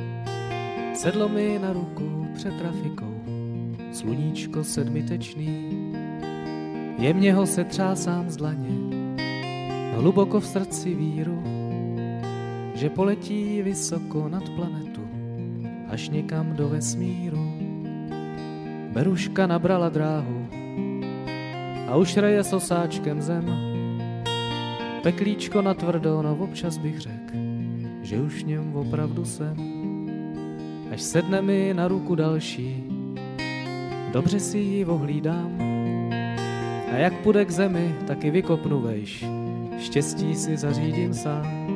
Sedlo 0.94 1.28
mi 1.28 1.58
na 1.62 1.72
ruku 1.72 2.26
před 2.34 2.58
trafikou, 2.58 3.24
sluníčko 3.92 4.64
sedmitečný. 4.64 5.70
Jemně 6.98 7.34
ho 7.34 7.46
se 7.46 7.64
třásám 7.64 8.30
z 8.30 8.36
dlaně, 8.36 8.85
hluboko 9.96 10.40
v 10.40 10.46
srdci 10.46 10.94
víru, 10.94 11.42
že 12.74 12.90
poletí 12.90 13.62
vysoko 13.62 14.28
nad 14.28 14.44
planetu, 14.48 15.00
až 15.88 16.08
někam 16.08 16.56
do 16.56 16.68
vesmíru. 16.68 17.52
Beruška 18.92 19.46
nabrala 19.46 19.88
dráhu 19.88 20.46
a 21.88 21.96
už 21.96 22.16
reje 22.16 22.44
sosáčkem 22.44 23.22
zem, 23.22 23.46
peklíčko 25.02 25.62
na 25.62 25.74
tvrdo, 25.74 26.22
no 26.22 26.36
občas 26.36 26.78
bych 26.78 27.00
řekl, 27.00 27.36
že 28.02 28.20
už 28.20 28.44
něm 28.44 28.76
opravdu 28.76 29.24
jsem. 29.24 29.56
Až 30.92 31.02
sedne 31.02 31.42
mi 31.42 31.72
na 31.74 31.88
ruku 31.88 32.14
další, 32.14 32.84
dobře 34.12 34.40
si 34.40 34.58
ji 34.58 34.84
ohlídám. 34.84 35.56
A 36.92 36.96
jak 36.96 37.14
půjde 37.14 37.44
k 37.44 37.50
zemi, 37.50 37.94
taky 38.06 38.30
vykopnu 38.30 38.80
vejš, 38.80 39.24
štěstí 39.78 40.34
si 40.34 40.56
zařídím 40.56 41.14
sám. 41.14 41.66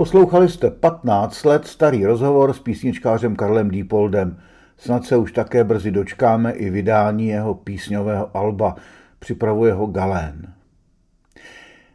Poslouchali 0.00 0.48
jste 0.48 0.70
15 0.70 1.44
let 1.44 1.66
starý 1.66 2.06
rozhovor 2.06 2.52
s 2.52 2.58
písničkářem 2.58 3.36
Karlem 3.36 3.70
Diepoldem. 3.70 4.38
Snad 4.76 5.04
se 5.04 5.16
už 5.16 5.32
také 5.32 5.64
brzy 5.64 5.90
dočkáme 5.90 6.52
i 6.52 6.70
vydání 6.70 7.28
jeho 7.28 7.54
písňového 7.54 8.36
alba. 8.36 8.76
Připravuje 9.18 9.72
ho 9.72 9.86
Galén. 9.86 10.59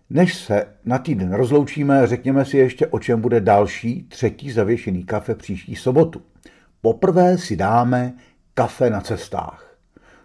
Než 0.09 0.35
se 0.35 0.67
na 0.85 0.97
týden 0.97 1.33
rozloučíme, 1.33 2.07
řekněme 2.07 2.45
si 2.45 2.57
ještě, 2.57 2.87
o 2.87 2.99
čem 2.99 3.21
bude 3.21 3.41
další, 3.41 4.03
třetí 4.03 4.51
zavěšený 4.51 5.03
kafe 5.03 5.35
příští 5.35 5.75
sobotu. 5.75 6.21
Poprvé 6.81 7.37
si 7.37 7.55
dáme 7.55 8.13
kafe 8.53 8.89
na 8.89 9.01
cestách. 9.01 9.77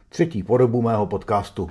Třetí 0.08 0.42
podobu 0.42 0.82
mého 0.82 1.06
podcastu. 1.06 1.70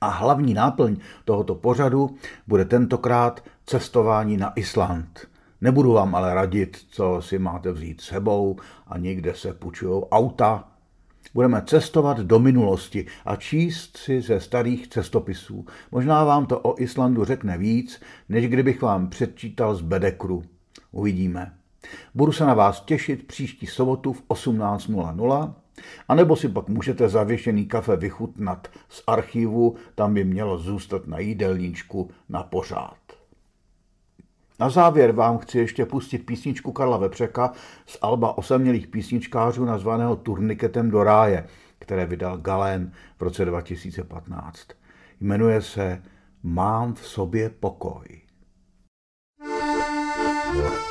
A 0.00 0.08
hlavní 0.08 0.54
náplň 0.54 0.96
tohoto 1.24 1.54
pořadu 1.54 2.16
bude 2.46 2.64
tentokrát 2.64 3.44
cestování 3.66 4.36
na 4.36 4.52
Island. 4.56 5.28
Nebudu 5.60 5.92
vám 5.92 6.14
ale 6.14 6.34
radit, 6.34 6.76
co 6.88 7.22
si 7.22 7.38
máte 7.38 7.72
vzít 7.72 8.00
sebou 8.00 8.56
a 8.86 8.98
někde 8.98 9.34
se 9.34 9.52
půjčují 9.52 10.02
auta. 10.10 10.68
Budeme 11.34 11.62
cestovat 11.66 12.18
do 12.18 12.38
minulosti 12.38 13.06
a 13.24 13.36
číst 13.36 13.96
si 13.96 14.20
ze 14.20 14.40
starých 14.40 14.88
cestopisů. 14.88 15.66
Možná 15.92 16.24
vám 16.24 16.46
to 16.46 16.60
o 16.60 16.82
Islandu 16.82 17.24
řekne 17.24 17.58
víc, 17.58 18.00
než 18.28 18.48
kdybych 18.48 18.82
vám 18.82 19.08
předčítal 19.08 19.74
z 19.74 19.80
Bedekru. 19.80 20.44
Uvidíme. 20.92 21.52
Budu 22.14 22.32
se 22.32 22.44
na 22.44 22.54
vás 22.54 22.80
těšit 22.80 23.26
příští 23.26 23.66
sobotu 23.66 24.12
v 24.12 24.22
18.00 24.28 25.54
a 26.08 26.14
nebo 26.14 26.36
si 26.36 26.48
pak 26.48 26.68
můžete 26.68 27.08
zavěšený 27.08 27.66
kafe 27.66 27.96
vychutnat 27.96 28.68
z 28.88 29.02
archivu, 29.06 29.76
tam 29.94 30.14
by 30.14 30.24
mělo 30.24 30.58
zůstat 30.58 31.06
na 31.06 31.18
jídelníčku 31.18 32.10
na 32.28 32.42
pořád. 32.42 33.05
Na 34.60 34.70
závěr 34.70 35.12
vám 35.12 35.38
chci 35.38 35.58
ještě 35.58 35.86
pustit 35.86 36.18
písničku 36.18 36.72
Karla 36.72 36.96
Vepřeka 36.96 37.52
z 37.86 37.98
alba 38.02 38.38
osamělých 38.38 38.86
písničkářů 38.86 39.64
nazvaného 39.64 40.16
Turniketem 40.16 40.90
do 40.90 41.04
ráje, 41.04 41.46
které 41.78 42.06
vydal 42.06 42.38
Galén 42.38 42.92
v 43.18 43.22
roce 43.22 43.44
2015. 43.44 44.68
Jmenuje 45.20 45.62
se 45.62 46.02
Mám 46.42 46.94
v 46.94 47.06
sobě 47.06 47.50
pokoj. 47.50 48.20
Thank 50.56 50.85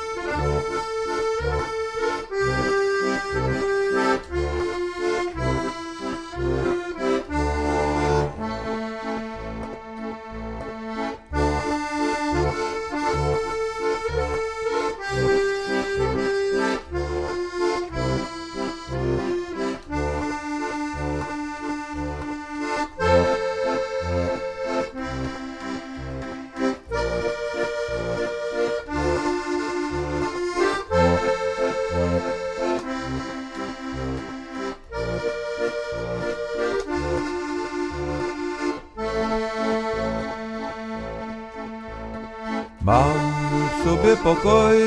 pokoj 44.26 44.78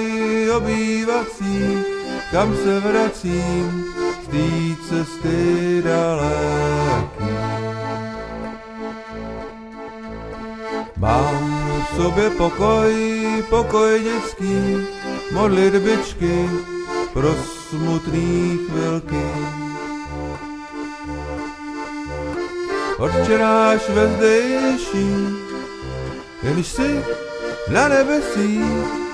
obývací, 0.52 1.84
kam 2.32 2.56
se 2.56 2.80
vracím 2.80 3.86
z 4.24 4.28
té 4.28 4.48
cesty 4.90 5.82
daleký. 5.86 7.36
Mám 10.98 11.84
v 11.84 11.96
sobě 11.96 12.30
pokoj, 12.30 12.94
pokoj 13.50 14.04
dětský, 14.04 14.88
modlitbičky 15.32 16.50
pro 17.14 17.36
smutný 17.70 18.60
chvilky. 18.68 19.26
Od 22.98 23.12
včeráš 23.12 23.90
ve 23.90 24.08
zdejší, 24.08 25.08
jenž 26.44 26.68
si 26.68 27.04
na 27.72 27.88
nebesích. 27.88 29.09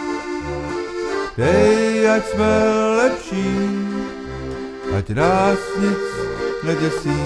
Dej, 1.38 2.10
ať 2.10 2.24
jsme 2.26 2.52
lepší, 2.96 3.52
ať 4.98 5.10
nás 5.10 5.60
nic 5.80 6.04
neděsí. 6.64 7.22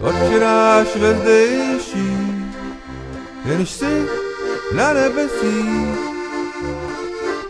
Odčiráš 0.00 0.96
vezdejší, 0.96 2.10
jenž 3.44 3.70
si 3.70 4.06
na 4.74 4.92
nebesích. 4.92 5.98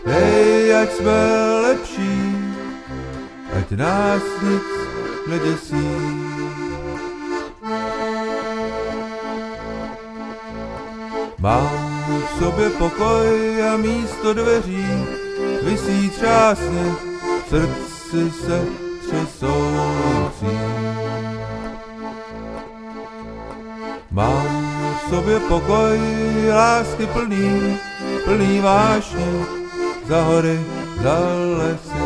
Dej, 0.05 0.75
ať 0.75 0.91
jsme 0.93 1.19
lepší, 1.61 2.37
ať 3.57 3.71
nás 3.71 4.23
nic 4.41 4.69
neděsí. 5.27 5.89
Mám 11.39 11.82
sobě 12.39 12.69
pokoj 12.69 13.63
a 13.63 13.77
místo 13.77 14.33
dveří 14.33 14.87
vysí 15.63 16.09
třásně 16.09 16.93
srdci 17.49 18.31
se 18.45 18.65
třesoucí. 19.07 20.57
Mám 24.11 24.97
v 25.05 25.09
sobě 25.09 25.39
pokoj, 25.39 25.99
lásky 26.49 27.05
plný, 27.05 27.77
plný 28.25 28.59
vášně, 28.59 29.25
za 30.07 30.21
hory, 30.21 30.59
za 31.03 31.19
lesy. 31.57 32.03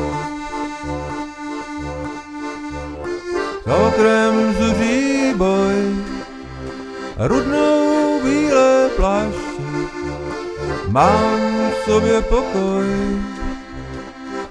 Za 3.65 3.75
okrem 3.75 4.53
zuří 4.53 5.33
boj 5.35 5.95
rudnou 7.17 8.21
bílé 8.23 8.89
pláště 8.95 9.66
Mám 10.97 11.69
v 11.71 11.85
sobě 11.85 12.21
pokoj, 12.21 12.89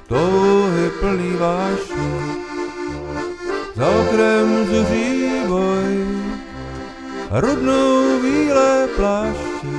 touhy 0.06 0.90
plný 1.00 1.32
vášně, 1.38 2.10
za 3.74 3.88
okrem 3.88 4.66
zuří 4.66 5.30
boj, 5.46 6.06
rudnou 7.30 8.20
bílé 8.22 8.88
pláště. 8.96 9.74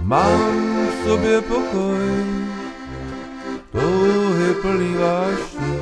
Mám 0.00 0.86
v 0.86 1.08
sobě 1.08 1.40
pokoj, 1.40 2.24
touhy 3.72 4.54
plný 4.62 4.94
vášně. 4.94 5.74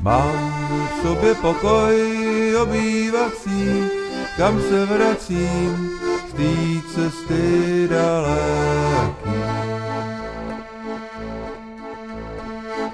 Mám 0.00 0.88
v 0.90 1.02
sobě 1.02 1.34
pokoj 1.34 2.56
obývací, 2.62 4.03
kam 4.36 4.62
se 4.62 4.86
vracím 4.86 5.90
z 6.28 6.32
té 6.32 6.52
cesty 6.94 7.88
daleký. 7.88 9.34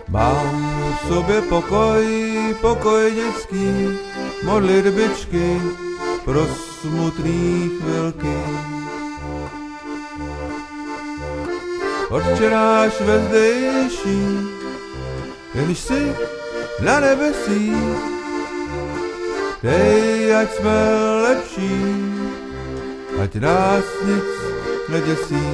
Mám 0.08 0.94
v 0.94 1.08
sobě 1.08 1.42
pokoj, 1.42 2.06
pokoj 2.60 3.14
dětský, 3.14 3.98
modlitbičky 4.44 5.60
pro 6.24 6.46
smutný 6.80 7.70
chvilky. 7.80 8.38
Od 12.10 12.22
včeráš 12.22 13.00
ve 13.00 13.24
zdejší, 13.24 14.26
jenž 15.54 15.78
si 15.78 16.14
na 16.80 17.00
nebesích 17.00 18.19
Dej, 19.62 20.36
ať 20.36 20.54
jsme 20.54 20.76
lepší, 21.22 21.76
ať 23.22 23.34
nás 23.34 23.84
nic 24.04 24.28
neděsí. 24.88 25.46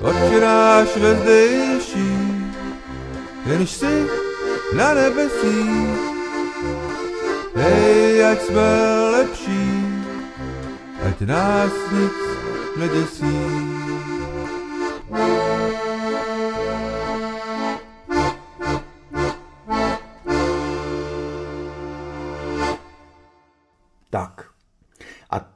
Oči 0.00 0.40
náš 0.40 0.96
vezdejší, 0.96 2.10
jenž 3.46 3.70
si 3.70 4.06
na 4.74 4.94
nebesích. 4.94 5.98
Dej, 7.54 8.26
ať 8.26 8.42
jsme 8.42 8.70
lepší, 9.10 9.66
ať 11.08 11.20
nás 11.20 11.72
nic 11.92 12.18
neděsí. 12.76 13.71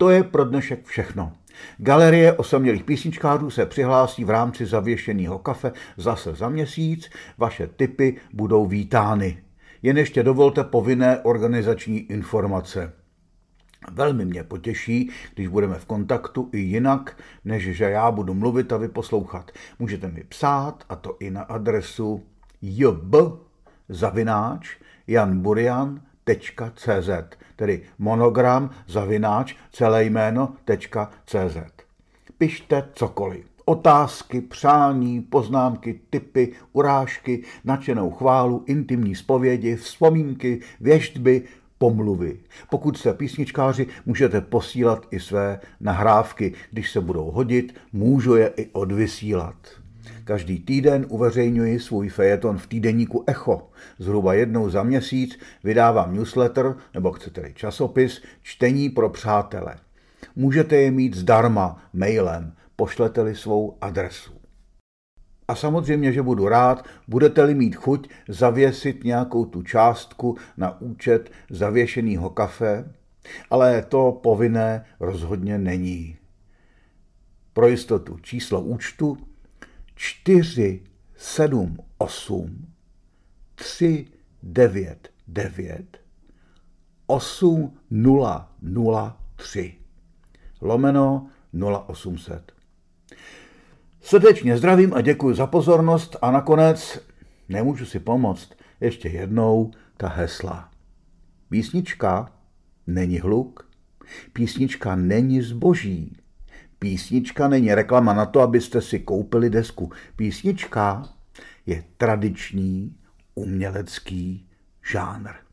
To 0.07 0.11
je 0.11 0.25
pro 0.25 0.45
dnešek 0.45 0.87
všechno. 0.87 1.33
Galerie 1.79 2.33
osamělých 2.33 2.85
písničkářů 2.85 3.51
se 3.51 3.67
přihlásí 3.67 4.25
v 4.25 4.31
rámci 4.31 4.67
zavěšeného 4.67 5.39
kafe 5.39 5.73
zase 5.97 6.35
za 6.35 6.49
měsíc. 6.49 7.11
Vaše 7.39 7.67
tipy 7.67 8.17
budou 8.33 8.67
vítány. 8.67 9.43
Jen 9.83 9.99
ještě 9.99 10.23
dovolte 10.23 10.65
povinné 10.65 11.21
organizační 11.21 11.99
informace. 11.99 12.93
Velmi 13.93 14.25
mě 14.25 14.45
potěší, 14.45 15.11
když 15.35 15.49
budeme 15.49 15.75
v 15.75 15.87
kontaktu 15.87 16.49
i 16.53 16.59
jinak, 16.59 17.23
než 17.45 17.77
že 17.77 17.85
já 17.85 18.11
budu 18.11 18.35
mluvit 18.35 18.73
a 18.73 18.77
vy 18.77 18.89
poslouchat. 18.89 19.51
Můžete 19.79 20.09
mi 20.09 20.25
psát, 20.29 20.85
a 20.89 20.97
to 20.97 21.17
i 21.21 21.31
na 21.31 21.43
adresu 21.43 22.27
jb 22.63 23.15
zavináč 23.89 24.77
tedy 27.57 27.83
monogram 27.99 28.71
zavináč 28.89 29.55
celé 29.73 30.05
jméno.cz. 30.05 31.57
Pište 32.39 32.89
cokoliv. 32.93 33.47
Otázky, 33.65 34.41
přání, 34.41 35.21
poznámky, 35.21 36.01
typy, 36.11 36.53
urážky, 36.73 37.45
nadšenou 37.65 38.11
chválu, 38.11 38.65
intimní 38.67 39.15
zpovědi, 39.15 39.77
vzpomínky, 39.77 40.61
věštby, 40.81 41.43
pomluvy. 41.79 42.39
Pokud 42.71 42.99
jste 42.99 43.15
písničkáři, 43.15 43.87
můžete 44.07 44.41
posílat 44.41 45.07
i 45.11 45.21
své 45.21 45.61
nahrávky. 45.81 46.53
Když 46.71 46.91
se 46.91 47.01
budou 47.01 47.31
hodit, 47.31 47.75
můžu 47.93 48.37
je 48.37 48.49
i 48.57 48.67
odvysílat. 48.73 49.57
Každý 50.25 50.59
týden 50.59 51.07
uveřejňuji 51.09 51.81
svůj 51.81 52.09
fejeton 52.09 52.59
v 52.59 52.67
týdeníku 52.67 53.25
Echo. 53.27 53.71
Zhruba 53.99 54.35
jednou 54.35 54.71
za 54.71 54.83
měsíc 54.83 55.39
vydávám 55.65 56.15
newsletter, 56.15 56.75
nebo 56.95 57.13
chcete-li 57.13 57.55
časopis, 57.55 58.23
čtení 58.43 58.91
pro 58.91 59.09
přátele. 59.09 59.77
Můžete 60.37 60.77
je 60.77 60.91
mít 60.91 61.15
zdarma 61.17 61.83
mailem, 61.93 62.53
pošlete-li 62.77 63.35
svou 63.35 63.77
adresu. 63.81 64.33
A 65.49 65.55
samozřejmě, 65.55 66.13
že 66.13 66.23
budu 66.23 66.49
rád, 66.49 66.87
budete-li 67.09 67.55
mít 67.55 67.77
chuť 67.77 68.09
zavěsit 68.29 69.05
nějakou 69.05 69.45
tu 69.45 69.63
částku 69.63 70.37
na 70.57 70.81
účet 70.81 71.31
zavěšeného 71.51 72.31
kafe, 72.31 72.93
ale 73.51 73.83
to 73.83 74.21
povinné 74.23 74.85
rozhodně 75.01 75.59
není. 75.59 76.17
Pro 77.53 77.69
jistotu 77.69 78.19
číslo 78.19 78.61
účtu 78.61 79.19
478 79.97 82.67
399 83.55 86.01
8003 87.07 89.75
lomeno 90.61 91.31
0800. 91.53 92.53
Srdečně 94.01 94.59
zdravím 94.59 94.95
a 94.95 95.01
děkuji 95.01 95.35
za 95.35 95.47
pozornost 95.47 96.17
a 96.23 96.31
nakonec 96.31 96.99
nemůžu 97.49 97.87
si 97.87 98.01
pomoct 98.01 98.51
ještě 98.81 99.09
jednou 99.09 99.71
ta 99.97 100.09
hesla. 100.09 100.71
Písnička 101.49 102.33
není 102.87 103.19
hluk, 103.19 103.71
písnička 104.33 104.97
není 104.97 105.43
zboží, 105.43 106.17
písnička 106.79 107.49
není 107.49 107.75
reklama 107.75 108.15
na 108.15 108.27
to, 108.27 108.41
abyste 108.41 108.81
si 108.81 108.99
koupili 108.99 109.51
desku. 109.51 109.93
Písnička 110.17 111.09
je 111.67 111.85
tradiční 111.97 112.97
umělecký 113.35 114.49
žánr. 114.93 115.46